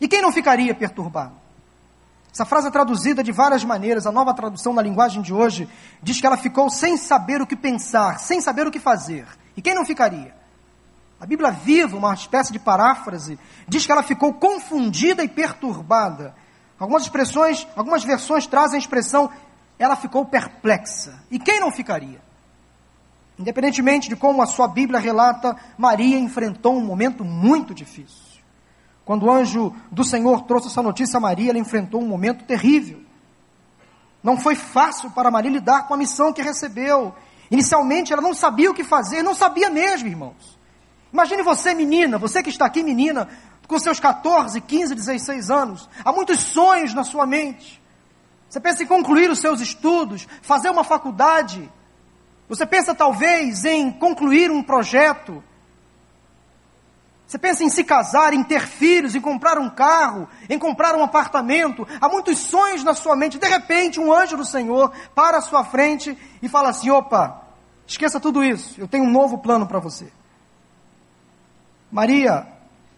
[0.00, 1.34] E quem não ficaria perturbado?
[2.32, 4.06] Essa frase é traduzida de várias maneiras.
[4.06, 5.68] A nova tradução na linguagem de hoje
[6.02, 9.26] diz que ela ficou sem saber o que pensar, sem saber o que fazer.
[9.56, 10.36] E quem não ficaria?
[11.20, 16.34] A Bíblia Viva, uma espécie de paráfrase, diz que ela ficou confundida e perturbada.
[16.78, 19.28] Algumas expressões, algumas versões trazem a expressão
[19.78, 21.22] ela ficou perplexa.
[21.30, 22.20] E quem não ficaria?
[23.38, 28.28] Independentemente de como a sua Bíblia relata, Maria enfrentou um momento muito difícil.
[29.04, 33.00] Quando o anjo do Senhor trouxe essa notícia a Maria, ela enfrentou um momento terrível.
[34.22, 37.14] Não foi fácil para Maria lidar com a missão que recebeu.
[37.50, 40.58] Inicialmente ela não sabia o que fazer, não sabia mesmo, irmãos.
[41.12, 43.28] Imagine você, menina, você que está aqui, menina,
[43.66, 47.80] com seus 14, 15, 16 anos, há muitos sonhos na sua mente.
[48.48, 51.70] Você pensa em concluir os seus estudos, fazer uma faculdade.
[52.48, 55.42] Você pensa talvez em concluir um projeto.
[57.26, 61.02] Você pensa em se casar, em ter filhos, em comprar um carro, em comprar um
[61.02, 61.86] apartamento.
[62.00, 63.38] Há muitos sonhos na sua mente.
[63.38, 67.42] De repente, um anjo do Senhor para à sua frente e fala assim: opa,
[67.86, 70.10] esqueça tudo isso, eu tenho um novo plano para você.
[71.92, 72.46] Maria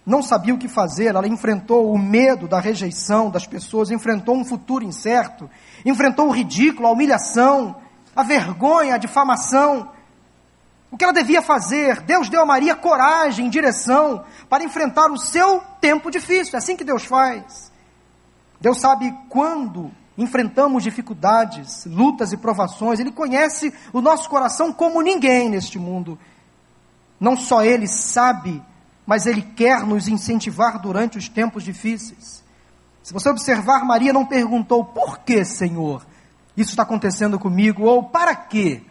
[0.07, 4.45] não sabia o que fazer, ela enfrentou o medo da rejeição das pessoas, enfrentou um
[4.45, 5.51] futuro incerto,
[5.85, 7.77] enfrentou o ridículo, a humilhação,
[8.21, 9.91] a vergonha, a difamação.
[10.91, 12.01] O que ela devia fazer?
[12.03, 16.55] Deus deu a Maria coragem, direção para enfrentar o seu tempo difícil.
[16.55, 17.71] É assim que Deus faz.
[18.61, 23.01] Deus sabe quando enfrentamos dificuldades, lutas e provações.
[23.01, 26.19] Ele conhece o nosso coração como ninguém neste mundo.
[27.19, 28.63] Não só Ele sabe
[29.11, 32.45] mas Ele quer nos incentivar durante os tempos difíceis.
[33.03, 36.07] Se você observar, Maria não perguntou por que, Senhor,
[36.57, 38.83] isso está acontecendo comigo, ou para quê?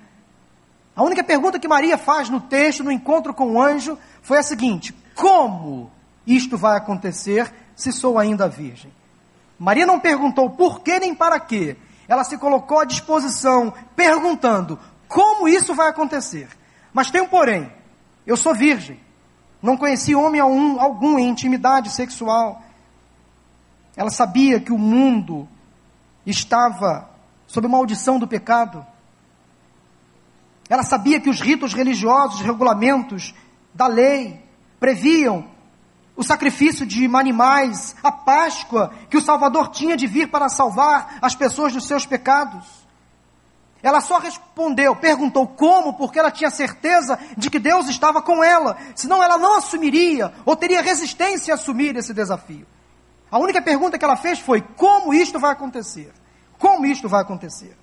[0.95, 4.43] A única pergunta que Maria faz no texto, no encontro com o anjo, foi a
[4.43, 5.91] seguinte: como
[6.26, 8.91] isto vai acontecer se sou ainda virgem?
[9.58, 11.78] Maria não perguntou por que nem para quê.
[12.08, 16.48] Ela se colocou à disposição, perguntando como isso vai acontecer.
[16.93, 17.72] Mas tem um porém:
[18.26, 19.00] eu sou virgem.
[19.62, 22.62] Não conhecia homem algum, algum em intimidade sexual.
[23.95, 25.48] Ela sabia que o mundo
[26.26, 27.09] estava
[27.49, 28.85] sob maldição do pecado.
[30.69, 33.33] Ela sabia que os ritos religiosos, regulamentos
[33.73, 34.41] da lei
[34.79, 35.45] previam
[36.15, 41.33] o sacrifício de animais, a Páscoa que o Salvador tinha de vir para salvar as
[41.33, 42.65] pessoas dos seus pecados.
[43.81, 48.77] Ela só respondeu, perguntou como, porque ela tinha certeza de que Deus estava com ela,
[48.93, 52.67] senão ela não assumiria ou teria resistência a assumir esse desafio.
[53.31, 56.13] A única pergunta que ela fez foi: como isto vai acontecer?
[56.60, 57.76] Como isto vai acontecer?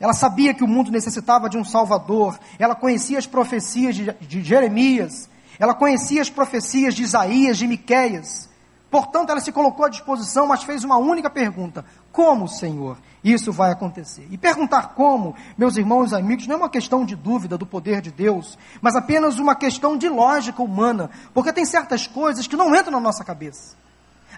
[0.00, 4.42] Ela sabia que o mundo necessitava de um Salvador, ela conhecia as profecias de, de
[4.42, 8.48] Jeremias, ela conhecia as profecias de Isaías, de Miquéias.
[8.90, 13.70] Portanto, ela se colocou à disposição, mas fez uma única pergunta: Como, Senhor, isso vai
[13.70, 14.26] acontecer?
[14.30, 18.00] E perguntar como, meus irmãos e amigos, não é uma questão de dúvida do poder
[18.00, 22.74] de Deus, mas apenas uma questão de lógica humana, porque tem certas coisas que não
[22.74, 23.76] entram na nossa cabeça.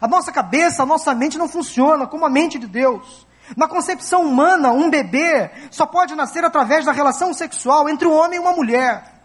[0.01, 3.27] A nossa cabeça, a nossa mente não funciona como a mente de Deus.
[3.57, 8.37] Na concepção humana, um bebê só pode nascer através da relação sexual entre um homem
[8.37, 9.21] e uma mulher.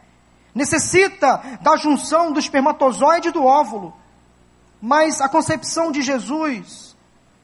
[0.53, 3.93] Necessita da junção do espermatozoide e do óvulo.
[4.81, 6.95] Mas a concepção de Jesus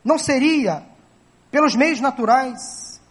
[0.04, 0.84] não seria
[1.52, 3.02] pelos meios naturais,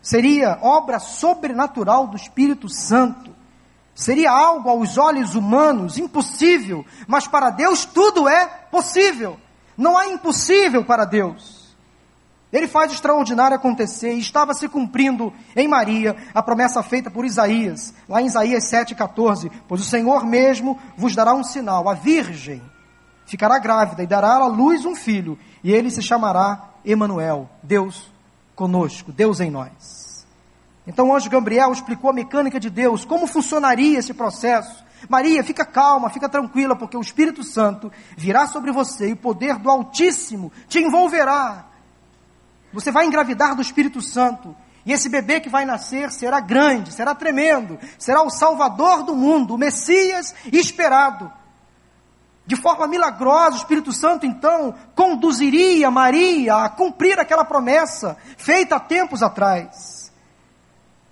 [0.00, 3.34] seria obra sobrenatural do Espírito Santo.
[3.94, 9.40] Seria algo aos olhos humanos impossível, mas para Deus tudo é possível.
[9.76, 11.55] Não há impossível para Deus.
[12.52, 17.24] Ele faz o extraordinário acontecer e estava se cumprindo em Maria a promessa feita por
[17.24, 22.62] Isaías, lá em Isaías 7,14: Pois o Senhor mesmo vos dará um sinal, a Virgem
[23.26, 28.10] ficará grávida e dará à luz um filho, e ele se chamará Emanuel, Deus
[28.54, 30.24] conosco, Deus em nós.
[30.86, 34.84] Então o anjo Gabriel explicou a mecânica de Deus, como funcionaria esse processo.
[35.08, 39.58] Maria, fica calma, fica tranquila, porque o Espírito Santo virá sobre você e o poder
[39.58, 41.66] do Altíssimo te envolverá.
[42.76, 44.54] Você vai engravidar do Espírito Santo.
[44.84, 49.54] E esse bebê que vai nascer será grande, será tremendo, será o Salvador do mundo,
[49.54, 51.32] o Messias esperado.
[52.46, 58.80] De forma milagrosa, o Espírito Santo então conduziria Maria a cumprir aquela promessa feita há
[58.80, 60.12] tempos atrás.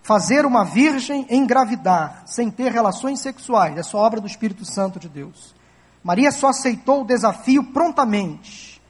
[0.03, 5.09] Fazer uma virgem engravidar sem ter relações sexuais é só obra do Espírito Santo de
[5.09, 5.55] Deus.
[6.05, 8.83] Maria só aceitou o desafio prontamente,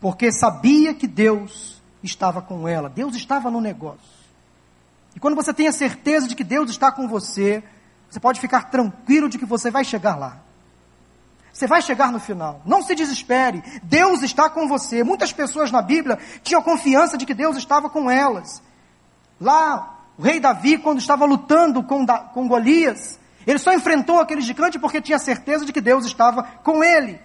[0.00, 1.73] porque sabia que Deus
[2.04, 3.98] estava com ela, Deus estava no negócio.
[5.14, 7.62] E quando você tem a certeza de que Deus está com você,
[8.10, 10.38] você pode ficar tranquilo de que você vai chegar lá.
[11.52, 12.60] Você vai chegar no final.
[12.66, 13.62] Não se desespere.
[13.84, 15.04] Deus está com você.
[15.04, 18.60] Muitas pessoas na Bíblia tinham confiança de que Deus estava com elas.
[19.40, 24.40] Lá, o rei Davi, quando estava lutando com, da, com Golias, ele só enfrentou aquele
[24.40, 27.20] gigante porque tinha certeza de que Deus estava com ele.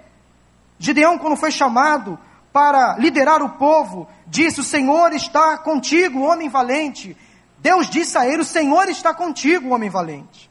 [0.77, 2.19] Gideão, quando foi chamado
[2.52, 7.16] para liderar o povo, disse: O Senhor está contigo, homem valente.
[7.60, 10.50] Deus disse a ele: O Senhor está contigo, homem valente.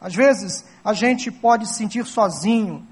[0.00, 2.86] Às vezes a gente pode se sentir sozinho.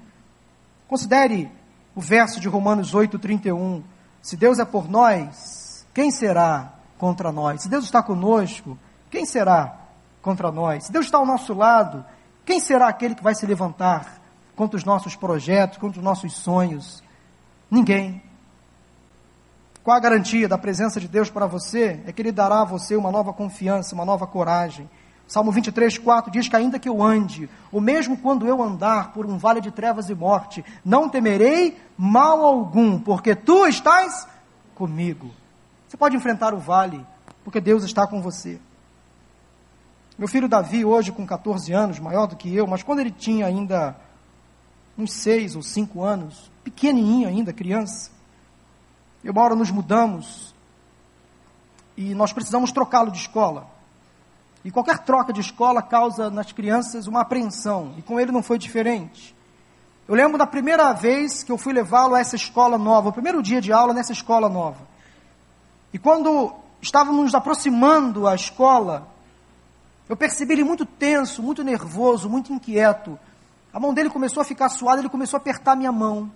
[0.87, 1.51] Considere
[1.95, 3.83] o verso de Romanos 8:31.
[4.21, 7.63] Se Deus é por nós, quem será contra nós?
[7.63, 8.77] Se Deus está conosco,
[9.09, 9.77] quem será
[10.21, 10.85] contra nós?
[10.85, 12.03] Se Deus está ao nosso lado,
[12.45, 14.21] quem será aquele que vai se levantar
[14.55, 17.03] contra os nossos projetos, contra os nossos sonhos?
[17.69, 18.21] Ninguém.
[19.87, 22.01] Qual a garantia da presença de Deus para você?
[22.05, 24.89] É que Ele dará a você uma nova confiança, uma nova coragem.
[25.25, 29.25] Salmo 23, 4 diz que ainda que eu ande, ou mesmo quando eu andar por
[29.25, 34.27] um vale de trevas e morte, não temerei mal algum, porque tu estás
[34.75, 35.31] comigo.
[35.87, 37.05] Você pode enfrentar o vale,
[37.45, 38.59] porque Deus está com você.
[40.19, 43.45] Meu filho Davi, hoje com 14 anos, maior do que eu, mas quando ele tinha
[43.45, 43.95] ainda
[44.97, 48.16] uns 6 ou 5 anos, pequenininho ainda, criança,
[49.23, 50.53] eu uma hora nos mudamos
[51.95, 53.67] e nós precisamos trocá-lo de escola.
[54.63, 58.57] E qualquer troca de escola causa nas crianças uma apreensão, e com ele não foi
[58.57, 59.35] diferente.
[60.07, 63.41] Eu lembro da primeira vez que eu fui levá-lo a essa escola nova, o primeiro
[63.41, 64.87] dia de aula nessa escola nova.
[65.93, 69.07] E quando estávamos nos aproximando à escola,
[70.07, 73.19] eu percebi ele muito tenso, muito nervoso, muito inquieto.
[73.73, 76.31] A mão dele começou a ficar suada, ele começou a apertar minha mão.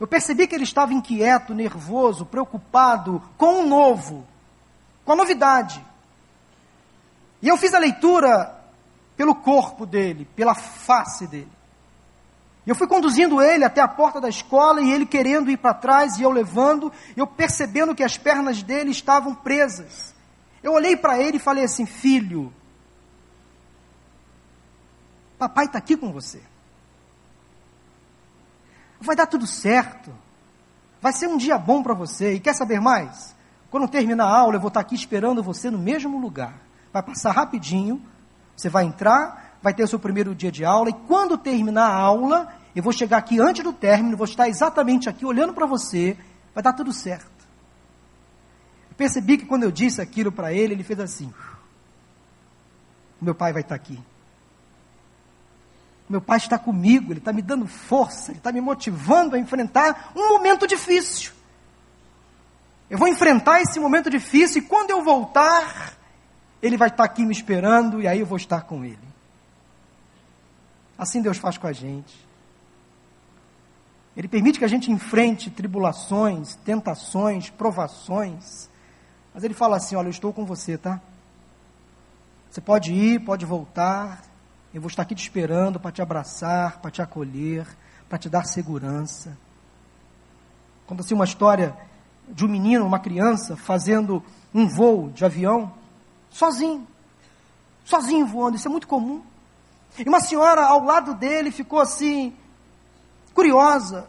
[0.00, 4.26] Eu percebi que ele estava inquieto, nervoso, preocupado com o novo,
[5.04, 5.84] com a novidade.
[7.42, 8.58] E eu fiz a leitura
[9.14, 11.52] pelo corpo dele, pela face dele.
[12.66, 16.18] Eu fui conduzindo ele até a porta da escola e ele querendo ir para trás
[16.18, 20.14] e eu levando, eu percebendo que as pernas dele estavam presas.
[20.62, 22.52] Eu olhei para ele e falei assim: Filho,
[25.38, 26.40] papai está aqui com você.
[29.00, 30.12] Vai dar tudo certo.
[31.00, 32.34] Vai ser um dia bom para você.
[32.34, 33.34] E quer saber mais?
[33.70, 37.32] Quando terminar a aula, eu vou estar aqui esperando você no mesmo lugar vai passar
[37.32, 38.02] rapidinho,
[38.56, 41.94] você vai entrar, vai ter o seu primeiro dia de aula, e quando terminar a
[41.94, 46.16] aula, eu vou chegar aqui antes do término, vou estar exatamente aqui olhando para você,
[46.54, 47.30] vai dar tudo certo.
[48.90, 51.32] Eu percebi que quando eu disse aquilo para ele, ele fez assim:
[53.20, 53.98] Meu pai vai estar aqui.
[56.10, 60.10] Meu pai está comigo, ele está me dando força, ele está me motivando a enfrentar
[60.16, 61.30] um momento difícil.
[62.90, 65.96] Eu vou enfrentar esse momento difícil e quando eu voltar,
[66.60, 68.98] ele vai estar aqui me esperando e aí eu vou estar com Ele.
[70.98, 72.28] Assim Deus faz com a gente.
[74.16, 78.68] Ele permite que a gente enfrente tribulações, tentações, provações.
[79.32, 81.00] Mas Ele fala assim: Olha, eu estou com você, tá?
[82.50, 84.29] Você pode ir, pode voltar.
[84.72, 87.66] Eu vou estar aqui te esperando para te abraçar, para te acolher,
[88.08, 89.36] para te dar segurança.
[90.86, 91.76] Conta-se uma história
[92.28, 94.22] de um menino, uma criança, fazendo
[94.54, 95.72] um voo de avião
[96.30, 96.86] sozinho.
[97.84, 99.22] Sozinho voando, isso é muito comum.
[99.98, 102.32] E uma senhora ao lado dele ficou assim,
[103.34, 104.06] curiosa,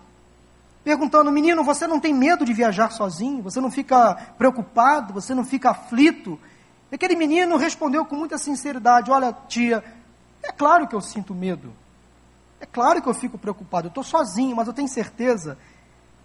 [0.83, 3.41] perguntando: Menino, você não tem medo de viajar sozinho?
[3.41, 5.11] Você não fica preocupado?
[5.13, 6.39] Você não fica aflito?
[6.91, 9.83] E aquele menino respondeu com muita sinceridade: Olha, tia,
[10.43, 11.73] é claro que eu sinto medo.
[12.59, 13.87] É claro que eu fico preocupado.
[13.87, 15.57] Eu estou sozinho, mas eu tenho certeza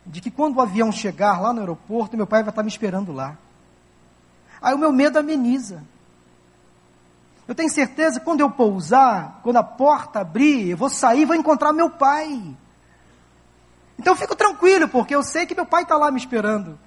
[0.05, 3.13] de que quando o avião chegar lá no aeroporto, meu pai vai estar me esperando
[3.13, 3.37] lá.
[4.61, 5.83] Aí o meu medo ameniza.
[7.49, 11.25] Eu tenho certeza que quando eu pousar, quando a porta abrir, eu vou sair e
[11.25, 12.57] vou encontrar meu pai.
[13.99, 16.79] Então eu fico tranquilo, porque eu sei que meu pai está lá me esperando.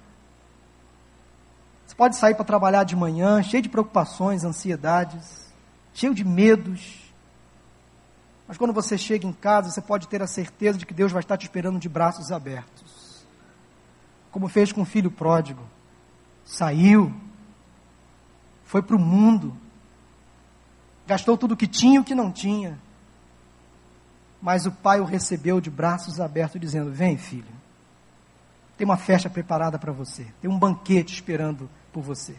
[1.86, 5.50] Você pode sair para trabalhar de manhã, cheio de preocupações, ansiedades,
[5.94, 6.99] cheio de medos.
[8.50, 11.20] Mas quando você chega em casa, você pode ter a certeza de que Deus vai
[11.20, 13.24] estar te esperando de braços abertos.
[14.32, 15.62] Como fez com o filho pródigo.
[16.44, 17.14] Saiu,
[18.64, 19.56] foi para o mundo,
[21.06, 22.76] gastou tudo o que tinha e o que não tinha.
[24.42, 27.54] Mas o pai o recebeu de braços abertos, dizendo: Vem, filho,
[28.76, 32.34] tem uma festa preparada para você, tem um banquete esperando por você.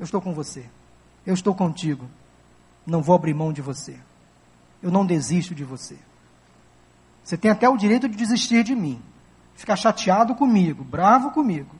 [0.00, 0.64] Eu estou com você.
[1.26, 2.08] Eu estou contigo.
[2.86, 4.07] Não vou abrir mão de você.
[4.82, 5.96] Eu não desisto de você.
[7.24, 9.02] Você tem até o direito de desistir de mim,
[9.54, 11.74] ficar chateado comigo, bravo comigo,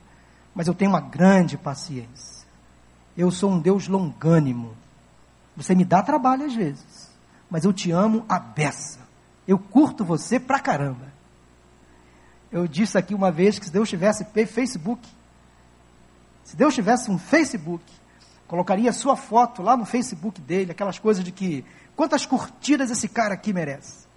[0.53, 2.45] mas eu tenho uma grande paciência.
[3.17, 4.75] Eu sou um Deus longânimo.
[5.57, 7.11] Você me dá trabalho às vezes,
[7.49, 8.99] mas eu te amo a beça.
[9.47, 11.11] Eu curto você pra caramba.
[12.51, 15.07] Eu disse aqui uma vez que se Deus tivesse Facebook,
[16.43, 17.83] se Deus tivesse um Facebook,
[18.47, 21.63] colocaria sua foto lá no Facebook dele, aquelas coisas de que
[21.99, 24.07] quantas curtidas esse cara aqui merece.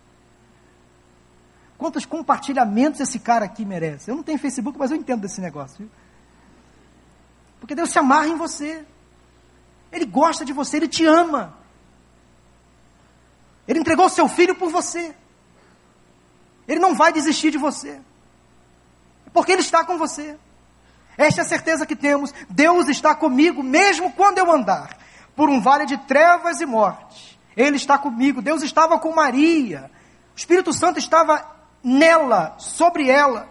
[1.76, 4.08] Quantos compartilhamentos esse cara aqui merece.
[4.08, 5.78] Eu não tenho Facebook, mas eu entendo desse negócio.
[5.78, 5.90] Viu?
[7.58, 8.84] Porque Deus se amarra em você.
[9.90, 11.58] Ele gosta de você, ele te ama.
[13.66, 15.12] Ele entregou seu filho por você.
[16.68, 18.00] Ele não vai desistir de você.
[19.32, 20.38] Porque ele está com você.
[21.18, 22.32] Esta é a certeza que temos.
[22.48, 24.96] Deus está comigo, mesmo quando eu andar
[25.34, 27.31] por um vale de trevas e morte.
[27.56, 28.42] Ele está comigo.
[28.42, 29.90] Deus estava com Maria.
[30.34, 31.44] O Espírito Santo estava
[31.82, 33.48] nela, sobre ela.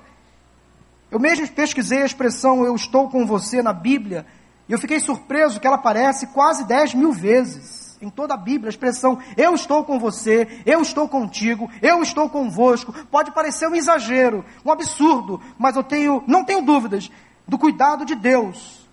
[1.09, 4.25] Eu mesmo pesquisei a expressão eu estou com você na Bíblia
[4.69, 8.69] e eu fiquei surpreso que ela aparece quase 10 mil vezes em toda a Bíblia,
[8.69, 12.91] a expressão eu estou com você, eu estou contigo, eu estou convosco.
[13.11, 17.11] Pode parecer um exagero, um absurdo, mas eu tenho, não tenho dúvidas
[17.47, 18.87] do cuidado de Deus.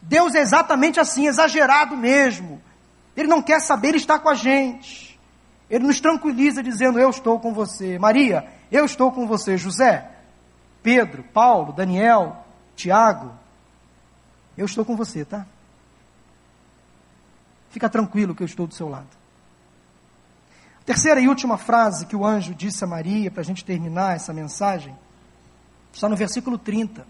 [0.00, 2.62] Deus é exatamente assim, exagerado mesmo.
[3.16, 5.18] Ele não quer saber, está com a gente.
[5.68, 7.98] Ele nos tranquiliza dizendo: Eu estou com você.
[7.98, 9.56] Maria, eu estou com você.
[9.56, 10.10] José,
[10.82, 12.44] Pedro, Paulo, Daniel,
[12.74, 13.32] Tiago,
[14.56, 15.46] eu estou com você, tá?
[17.70, 19.20] Fica tranquilo que eu estou do seu lado.
[20.84, 24.32] Terceira e última frase que o anjo disse a Maria, para a gente terminar essa
[24.32, 24.96] mensagem,
[25.92, 27.06] está no versículo 30.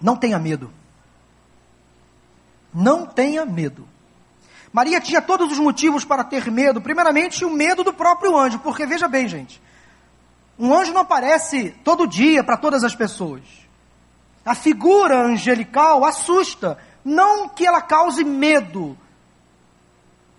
[0.00, 0.70] Não tenha medo.
[2.74, 3.86] Não tenha medo.
[4.72, 6.80] Maria tinha todos os motivos para ter medo.
[6.80, 9.62] Primeiramente, o medo do próprio anjo, porque veja bem, gente,
[10.58, 13.42] um anjo não aparece todo dia para todas as pessoas.
[14.44, 18.98] A figura angelical assusta, não que ela cause medo,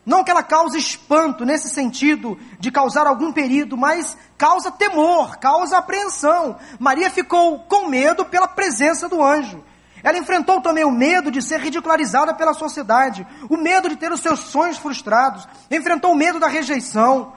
[0.06, 5.78] não que ela cause espanto, nesse sentido de causar algum perigo, mas causa temor, causa
[5.78, 6.58] apreensão.
[6.78, 9.64] Maria ficou com medo pela presença do anjo.
[10.06, 14.22] Ela enfrentou também o medo de ser ridicularizada pela sociedade, o medo de ter os
[14.22, 17.34] seus sonhos frustrados, enfrentou o medo da rejeição,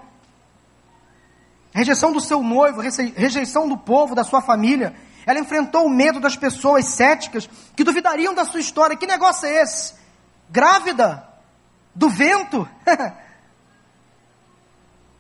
[1.73, 4.95] rejeição do seu noivo, rejeição do povo, da sua família.
[5.27, 8.97] Ela enfrentou o medo das pessoas céticas que duvidariam da sua história.
[8.97, 9.95] Que negócio é esse?
[10.49, 11.29] Grávida?
[11.99, 12.67] do vento.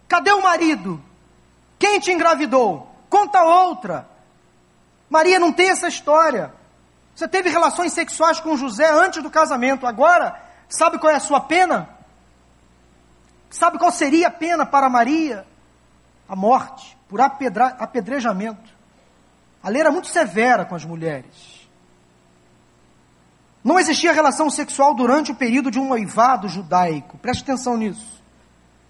[0.06, 1.02] Cadê o marido?
[1.76, 2.88] Quem te engravidou?
[3.10, 4.08] Conta outra.
[5.10, 6.54] Maria não tem essa história.
[7.18, 9.88] Você teve relações sexuais com José antes do casamento.
[9.88, 11.88] Agora, sabe qual é a sua pena?
[13.50, 15.44] Sabe qual seria a pena para Maria?
[16.28, 18.70] A morte, por apedra, apedrejamento.
[19.60, 21.68] A lei era muito severa com as mulheres.
[23.64, 27.18] Não existia relação sexual durante o período de um noivado judaico.
[27.18, 28.22] Preste atenção nisso.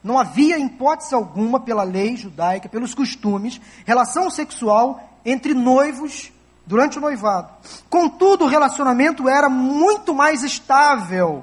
[0.05, 6.31] Não havia, hipótese alguma, pela lei judaica, pelos costumes, relação sexual entre noivos
[6.69, 7.51] durante o noivado.
[7.89, 11.43] Contudo, o relacionamento era muito mais estável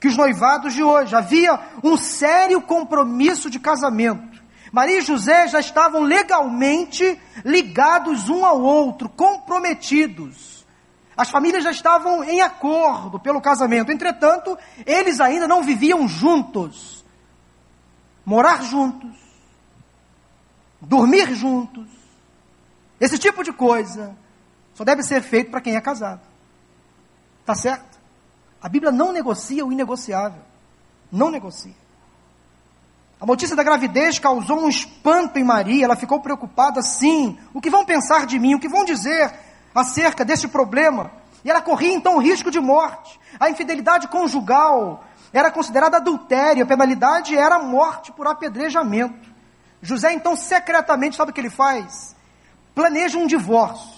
[0.00, 1.14] que os noivados de hoje.
[1.14, 4.42] Havia um sério compromisso de casamento.
[4.72, 10.64] Maria e José já estavam legalmente ligados um ao outro, comprometidos.
[11.16, 17.04] As famílias já estavam em acordo pelo casamento, entretanto, eles ainda não viviam juntos.
[18.24, 19.16] Morar juntos,
[20.80, 21.86] dormir juntos,
[23.00, 24.16] esse tipo de coisa
[24.74, 26.20] só deve ser feito para quem é casado.
[27.46, 27.98] Tá certo?
[28.60, 30.40] A Bíblia não negocia o inegociável.
[31.10, 31.74] Não negocia.
[33.20, 37.38] A notícia da gravidez causou um espanto em Maria, ela ficou preocupada, sim.
[37.54, 38.54] O que vão pensar de mim?
[38.54, 39.32] O que vão dizer
[39.74, 41.10] acerca deste problema.
[41.44, 43.18] E ela corria então o risco de morte.
[43.38, 49.28] A infidelidade conjugal era considerada adultério, a penalidade era morte por apedrejamento.
[49.82, 52.16] José então secretamente, sabe o que ele faz?
[52.74, 53.93] Planeja um divórcio.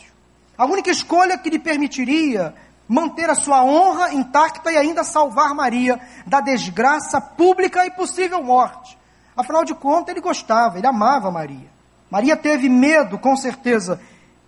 [0.56, 2.54] A única escolha que lhe permitiria
[2.88, 8.96] manter a sua honra intacta e ainda salvar Maria da desgraça pública e possível morte.
[9.36, 11.70] Afinal de contas, ele gostava, ele amava Maria.
[12.10, 14.00] Maria teve medo, com certeza,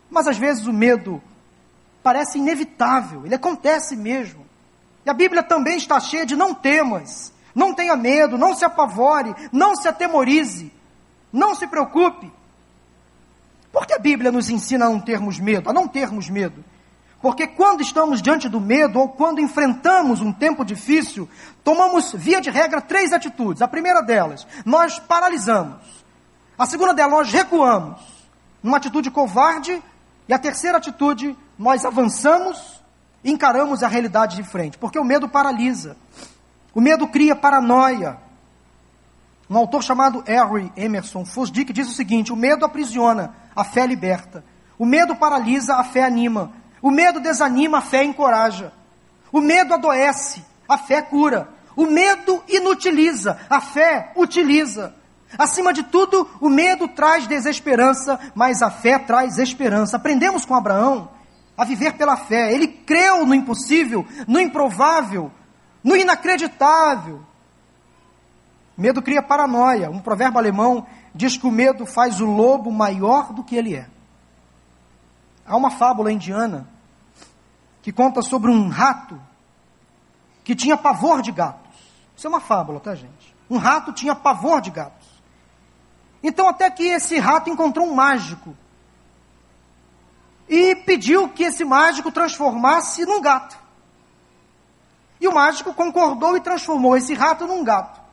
[0.09, 1.21] mas às vezes o medo
[2.03, 4.47] parece inevitável, ele acontece mesmo.
[5.05, 9.35] E a Bíblia também está cheia de não temas, não tenha medo, não se apavore,
[9.53, 10.73] não se atemorize,
[11.33, 12.33] não se preocupe.
[13.73, 16.65] Por que a Bíblia nos ensina a não termos medo, a não termos medo?
[17.21, 21.29] Porque quando estamos diante do medo ou quando enfrentamos um tempo difícil,
[21.65, 23.61] tomamos, via de regra, três atitudes.
[23.61, 25.79] A primeira delas, nós paralisamos.
[26.57, 28.01] A segunda delas, nós recuamos.
[28.63, 29.83] Numa atitude covarde.
[30.29, 32.83] E a terceira atitude, nós avançamos
[33.25, 34.79] e encaramos a realidade de frente.
[34.79, 35.97] Porque o medo paralisa.
[36.73, 38.19] O medo cria paranoia.
[39.51, 44.45] Um autor chamado Harry Emerson Fosdick diz o seguinte: o medo aprisiona, a fé liberta.
[44.79, 46.53] O medo paralisa, a fé anima.
[46.83, 48.73] O medo desanima, a fé encoraja.
[49.33, 51.49] O medo adoece, a fé cura.
[51.75, 54.95] O medo inutiliza, a fé utiliza.
[55.37, 59.97] Acima de tudo, o medo traz desesperança, mas a fé traz esperança.
[59.97, 61.11] Aprendemos com Abraão
[61.57, 62.53] a viver pela fé.
[62.53, 65.31] Ele creu no impossível, no improvável,
[65.83, 67.21] no inacreditável.
[68.79, 69.91] Medo cria paranoia.
[69.91, 73.89] Um provérbio alemão diz que o medo faz o lobo maior do que ele é.
[75.45, 76.65] Há uma fábula indiana
[77.83, 79.21] que conta sobre um rato
[80.45, 81.77] que tinha pavor de gatos.
[82.17, 83.35] Isso é uma fábula, tá, gente?
[83.51, 85.09] Um rato tinha pavor de gatos.
[86.23, 88.57] Então, até que esse rato encontrou um mágico
[90.49, 93.59] e pediu que esse mágico transformasse num gato.
[95.21, 98.08] E o mágico concordou e transformou esse rato num gato.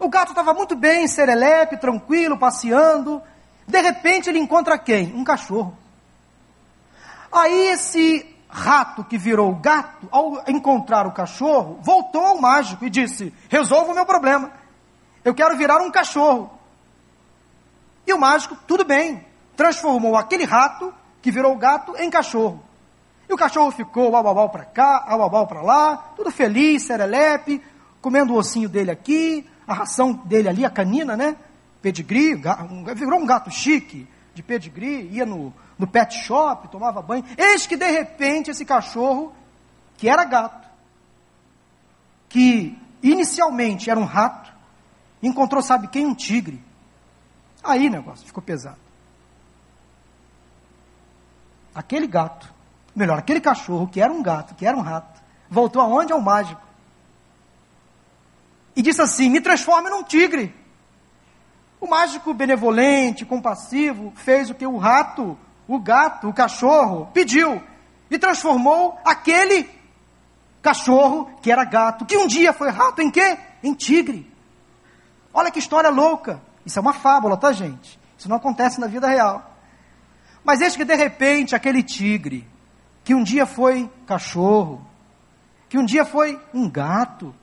[0.00, 3.22] O gato estava muito bem, serelepe, tranquilo, passeando.
[3.66, 5.14] De repente ele encontra quem?
[5.14, 5.76] Um cachorro.
[7.30, 13.32] Aí esse rato que virou gato, ao encontrar o cachorro, voltou ao mágico e disse:
[13.50, 14.50] Resolva o meu problema.
[15.22, 16.50] Eu quero virar um cachorro.
[18.06, 19.24] E o mágico, tudo bem,
[19.54, 22.64] transformou aquele rato que virou gato em cachorro.
[23.28, 27.62] E o cachorro ficou au au para cá, au au para lá, tudo feliz, serelepe,
[28.00, 31.36] comendo o ossinho dele aqui, a ração dele ali, a canina, né?
[31.80, 32.34] Pedigree,
[32.96, 34.04] virou um gato chique,
[34.34, 37.24] de pedigree, ia no, no pet shop, tomava banho.
[37.38, 39.32] Eis que de repente esse cachorro,
[39.96, 40.68] que era gato,
[42.28, 44.52] que inicialmente era um rato,
[45.22, 46.04] encontrou, sabe quem?
[46.04, 46.60] Um tigre.
[47.62, 48.78] Aí o negócio ficou pesado.
[51.72, 52.52] Aquele gato,
[52.92, 56.12] melhor, aquele cachorro que era um gato, que era um rato, voltou aonde?
[56.12, 56.60] Ao mágico.
[58.80, 60.54] E disse assim: me transforme num tigre.
[61.78, 65.36] O mágico benevolente, compassivo, fez o que o rato,
[65.68, 67.62] o gato, o cachorro pediu
[68.10, 69.68] e transformou aquele
[70.62, 73.36] cachorro que era gato, que um dia foi rato em quê?
[73.62, 74.26] Em tigre.
[75.34, 76.40] Olha que história louca.
[76.64, 78.00] Isso é uma fábula, tá, gente?
[78.16, 79.58] Isso não acontece na vida real.
[80.42, 82.48] Mas eis que de repente aquele tigre,
[83.04, 84.80] que um dia foi cachorro,
[85.68, 87.34] que um dia foi um gato,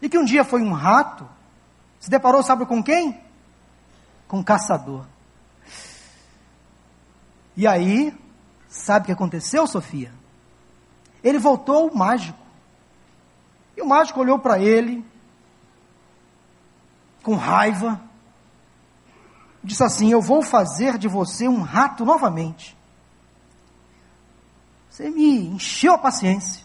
[0.00, 1.28] e que um dia foi um rato,
[1.98, 3.20] se deparou, sabe com quem?
[4.30, 5.04] com um caçador.
[7.56, 8.16] E aí,
[8.68, 10.12] sabe o que aconteceu, Sofia?
[11.22, 12.38] Ele voltou ao mágico.
[13.76, 15.04] E o mágico olhou para ele,
[17.24, 18.00] com raiva,
[19.64, 22.76] disse assim: Eu vou fazer de você um rato novamente.
[24.88, 26.64] Você me encheu a paciência.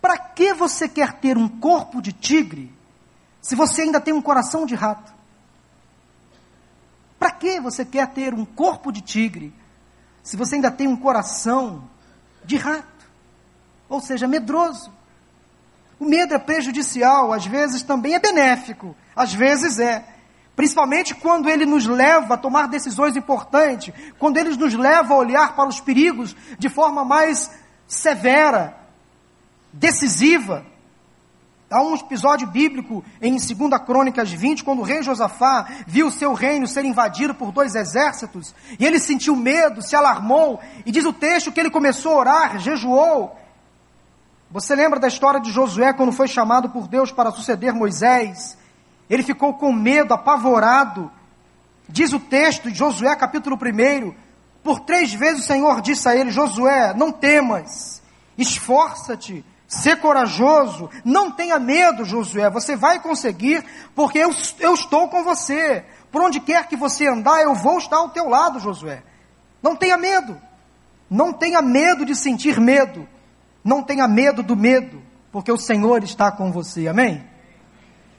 [0.00, 2.72] Para que você quer ter um corpo de tigre
[3.40, 5.12] se você ainda tem um coração de rato?
[7.18, 9.52] Para que você quer ter um corpo de tigre
[10.22, 11.84] se você ainda tem um coração
[12.44, 12.88] de rato?
[13.88, 14.90] Ou seja, medroso.
[15.98, 20.02] O medo é prejudicial, às vezes também é benéfico, às vezes é.
[20.56, 25.54] Principalmente quando ele nos leva a tomar decisões importantes, quando ele nos leva a olhar
[25.54, 27.50] para os perigos de forma mais
[27.86, 28.79] severa,
[29.72, 30.64] decisiva.
[31.70, 33.54] Há um episódio bíblico em 2
[33.86, 38.52] Crônicas 20, quando o rei Josafá viu o seu reino ser invadido por dois exércitos,
[38.76, 42.58] e ele sentiu medo, se alarmou, e diz o texto que ele começou a orar,
[42.58, 43.38] jejuou.
[44.50, 48.58] Você lembra da história de Josué quando foi chamado por Deus para suceder Moisés?
[49.08, 51.08] Ele ficou com medo, apavorado.
[51.88, 54.12] Diz o texto de Josué, capítulo 1,
[54.62, 58.02] por três vezes o Senhor disse a ele: Josué, não temas,
[58.36, 63.64] esforça-te Ser corajoso, não tenha medo, Josué, você vai conseguir,
[63.94, 65.84] porque eu, eu estou com você.
[66.10, 69.04] Por onde quer que você andar, eu vou estar ao teu lado, Josué.
[69.62, 70.36] Não tenha medo.
[71.08, 73.08] Não tenha medo de sentir medo.
[73.62, 75.00] Não tenha medo do medo,
[75.30, 76.88] porque o Senhor está com você.
[76.88, 77.24] Amém?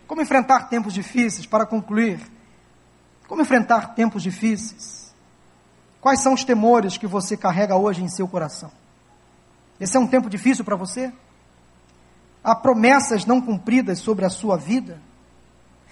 [0.07, 1.45] Como enfrentar tempos difíceis?
[1.45, 2.21] Para concluir,
[3.27, 5.13] como enfrentar tempos difíceis?
[5.99, 8.71] Quais são os temores que você carrega hoje em seu coração?
[9.81, 11.11] Esse é um tempo difícil para você?
[12.43, 14.99] Há promessas não cumpridas sobre a sua vida.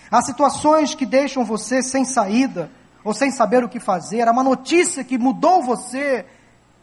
[0.09, 2.71] Há situações que deixam você sem saída
[3.03, 4.27] ou sem saber o que fazer.
[4.27, 6.25] Há uma notícia que mudou você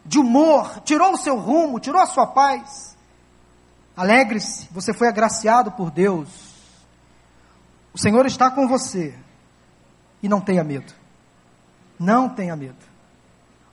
[0.05, 2.95] de humor, tirou o seu rumo, tirou a sua paz.
[3.95, 6.29] Alegre-se, você foi agraciado por Deus.
[7.93, 9.13] O Senhor está com você.
[10.21, 10.93] E não tenha medo.
[11.99, 12.77] Não tenha medo.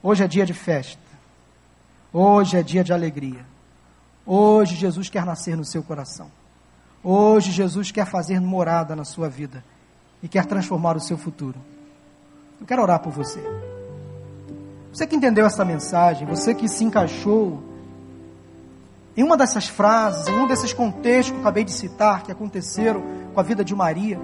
[0.03, 1.03] Hoje é dia de festa.
[2.13, 3.47] Hoje é dia de alegria.
[4.27, 6.31] Hoje Jesus quer nascer no seu coração.
[7.03, 9.63] Hoje Jesus quer fazer morada na sua vida
[10.23, 11.59] e quer transformar o seu futuro.
[12.59, 13.43] Eu quero orar por você.
[14.91, 17.63] Você que entendeu essa mensagem, você que se encaixou
[19.17, 23.03] em uma dessas frases, em um desses contextos que eu acabei de citar, que aconteceram
[23.35, 24.19] com a vida de Maria.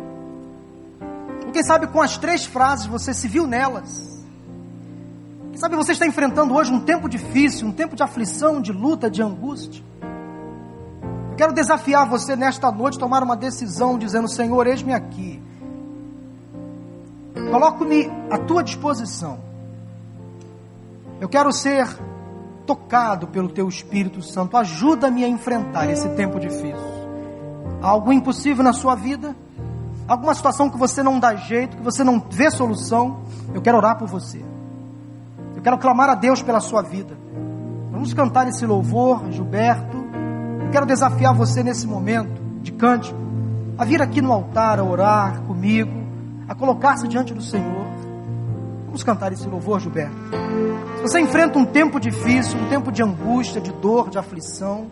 [1.44, 4.09] Ou quem sabe com as três frases você se viu nelas.
[5.60, 9.22] Sabe você está enfrentando hoje um tempo difícil, um tempo de aflição, de luta, de
[9.22, 9.84] angústia.
[11.32, 15.38] Eu quero desafiar você nesta noite a tomar uma decisão dizendo: Senhor, eis-me aqui.
[17.50, 19.38] Coloco-me à tua disposição.
[21.20, 21.86] Eu quero ser
[22.64, 24.56] tocado pelo teu Espírito Santo.
[24.56, 26.80] Ajuda-me a enfrentar esse tempo difícil.
[27.82, 29.36] Há algo impossível na sua vida?
[30.08, 33.20] Alguma situação que você não dá jeito, que você não vê solução?
[33.52, 34.42] Eu quero orar por você.
[35.60, 37.14] Eu quero clamar a Deus pela sua vida.
[37.92, 39.98] Vamos cantar esse louvor, Gilberto.
[40.58, 43.20] Eu quero desafiar você nesse momento de cântico
[43.76, 45.92] a vir aqui no altar a orar comigo
[46.48, 47.84] a colocar-se diante do Senhor.
[48.86, 50.16] Vamos cantar esse louvor, Gilberto.
[50.96, 54.86] Se você enfrenta um tempo difícil, um tempo de angústia, de dor, de aflição,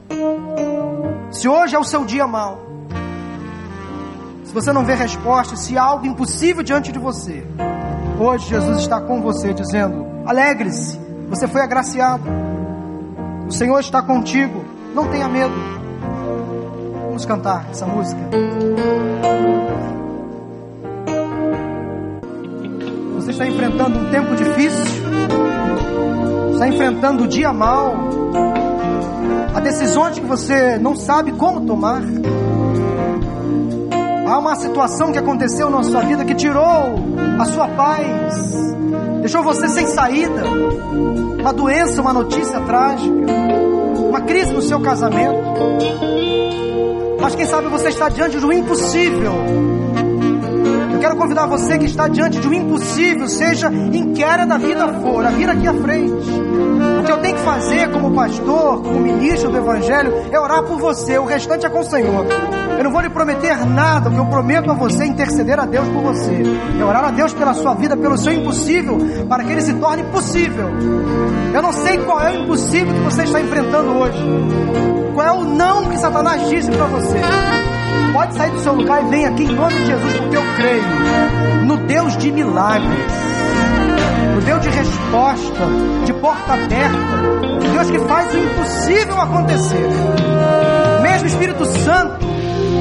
[1.30, 2.58] se hoje é o seu dia mau,
[4.44, 7.42] se você não vê resposta, se há algo impossível diante de você,
[8.18, 10.98] hoje Jesus está com você dizendo: alegre-se,
[11.28, 12.24] você foi agraciado,
[13.46, 14.64] o Senhor está contigo,
[14.94, 15.54] não tenha medo.
[17.06, 18.20] Vamos cantar essa música.
[23.16, 25.02] Você está enfrentando um tempo difícil,
[26.52, 27.94] está enfrentando o dia mal,
[29.54, 32.02] há decisões que você não sabe como tomar.
[34.28, 36.94] Há uma situação que aconteceu na sua vida que tirou
[37.40, 38.74] a sua paz,
[39.22, 40.44] deixou você sem saída,
[41.40, 43.10] uma doença, uma notícia trágica,
[44.06, 45.38] uma crise no seu casamento.
[47.18, 49.32] Mas quem sabe você está diante do impossível
[50.98, 54.86] quero convidar você que está diante de um impossível, seja em que área da vida
[55.00, 56.30] for, a vir aqui à frente.
[57.00, 60.78] O que eu tenho que fazer como pastor, como ministro do Evangelho, é orar por
[60.78, 61.18] você.
[61.18, 62.26] O restante é com o Senhor.
[62.76, 64.08] Eu não vou lhe prometer nada.
[64.08, 66.42] O que eu prometo a você é interceder a Deus por você.
[66.78, 70.02] É orar a Deus pela sua vida, pelo seu impossível, para que ele se torne
[70.04, 70.68] possível.
[71.54, 74.22] Eu não sei qual é o impossível que você está enfrentando hoje.
[75.14, 77.18] Qual é o não que Satanás disse para você.
[78.18, 81.66] Pode sair do seu lugar e vem aqui em nome de Jesus, porque eu creio
[81.66, 83.12] no Deus de milagres,
[84.34, 85.66] no Deus de resposta,
[86.04, 86.98] de porta aberta,
[87.64, 89.86] o Deus que faz o impossível acontecer.
[90.98, 92.26] O mesmo Espírito Santo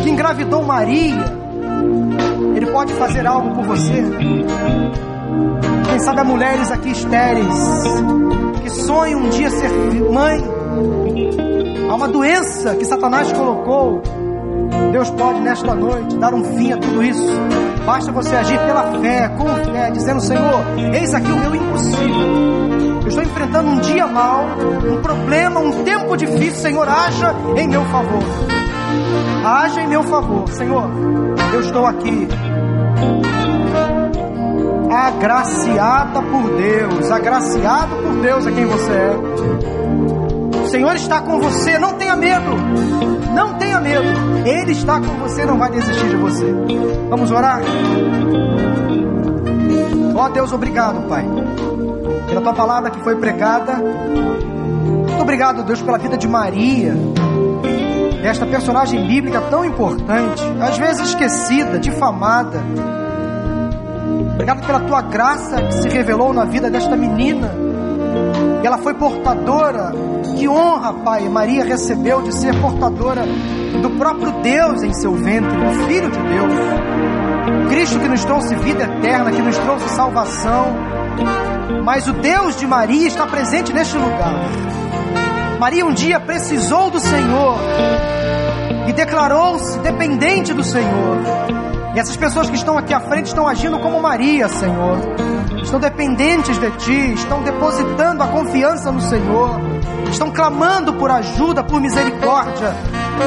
[0.02, 1.24] que engravidou Maria,
[2.56, 4.06] ele pode fazer algo por você.
[5.88, 7.84] Quem sabe há mulheres aqui estéreis
[8.64, 9.70] que sonham um dia ser
[10.12, 10.44] mãe.
[11.88, 14.02] Há uma doença que Satanás colocou
[14.92, 17.28] Deus pode nesta noite dar um fim a tudo isso.
[17.86, 22.98] Basta você agir pela fé, com fé, dizendo: Senhor, eis aqui o meu impossível.
[23.02, 24.46] Eu estou enfrentando um dia mau,
[24.92, 26.56] um problema, um tempo difícil.
[26.56, 28.24] Senhor, haja em meu favor.
[29.46, 30.90] Haja em meu favor, Senhor.
[31.54, 32.28] Eu estou aqui.
[34.92, 39.16] Agraciada por Deus, agraciado por Deus é quem você é.
[40.64, 43.17] O Senhor está com você, não tenha medo.
[43.38, 44.04] Não tenha medo.
[44.48, 46.52] Ele está com você, não vai desistir de você.
[47.08, 47.62] Vamos orar?
[50.16, 51.24] Ó oh, Deus, obrigado, Pai,
[52.28, 53.74] pela tua palavra que foi pregada.
[53.76, 56.96] Muito obrigado, Deus, pela vida de Maria,
[58.24, 62.64] esta personagem bíblica tão importante, às vezes esquecida, difamada.
[64.34, 67.52] Obrigado pela tua graça que se revelou na vida desta menina.
[68.64, 69.94] Ela foi portadora
[70.36, 73.24] que honra, Pai, Maria recebeu de ser portadora
[73.82, 77.70] do próprio Deus em seu ventre, do Filho de Deus.
[77.70, 80.76] Cristo que nos trouxe vida eterna, que nos trouxe salvação.
[81.84, 84.36] Mas o Deus de Maria está presente neste lugar.
[85.60, 87.58] Maria um dia precisou do Senhor
[88.88, 91.18] e declarou-se dependente do Senhor.
[91.96, 94.98] E essas pessoas que estão aqui à frente estão agindo como Maria, Senhor.
[95.68, 99.60] Estão dependentes de Ti, estão depositando a confiança no Senhor,
[100.10, 102.74] estão clamando por ajuda, por misericórdia,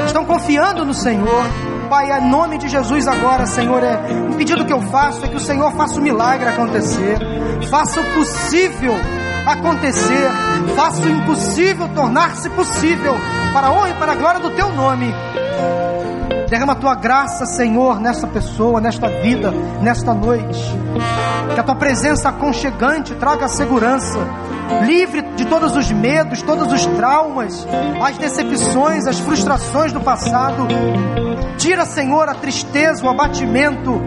[0.07, 1.45] estão confiando no Senhor.
[1.91, 5.37] Pai, em nome de Jesus agora, Senhor, é um pedido que eu faço é que
[5.37, 7.19] o Senhor faça o milagre acontecer,
[7.69, 8.95] faça o possível
[9.47, 10.31] acontecer.
[10.75, 13.15] Faça o impossível tornar-se possível
[13.53, 15.13] para a honra e para a glória do teu nome.
[16.51, 20.61] Derrama a tua graça, Senhor, nesta pessoa, nesta vida, nesta noite.
[21.55, 24.19] Que a tua presença aconchegante traga segurança.
[24.83, 27.65] Livre de todos os medos, todos os traumas,
[28.03, 30.67] as decepções, as frustrações do passado.
[31.57, 34.03] Tira, Senhor, a tristeza, o abatimento.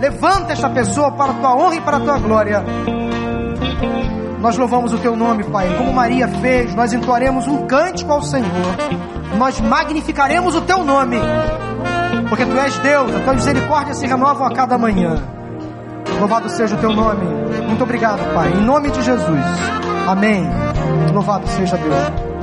[0.00, 2.64] Levanta esta pessoa para a tua honra e para a tua glória.
[4.40, 8.76] Nós louvamos o teu nome, Pai, como Maria fez, nós entoaremos um cântico ao Senhor,
[9.36, 11.18] nós magnificaremos o teu nome,
[12.28, 15.16] porque tu és Deus, a tua misericórdia se renova a cada manhã.
[16.18, 17.24] Louvado seja o teu nome.
[17.66, 18.52] Muito obrigado, Pai.
[18.52, 19.44] Em nome de Jesus.
[20.06, 20.48] Amém.
[21.12, 22.25] Louvado seja Deus.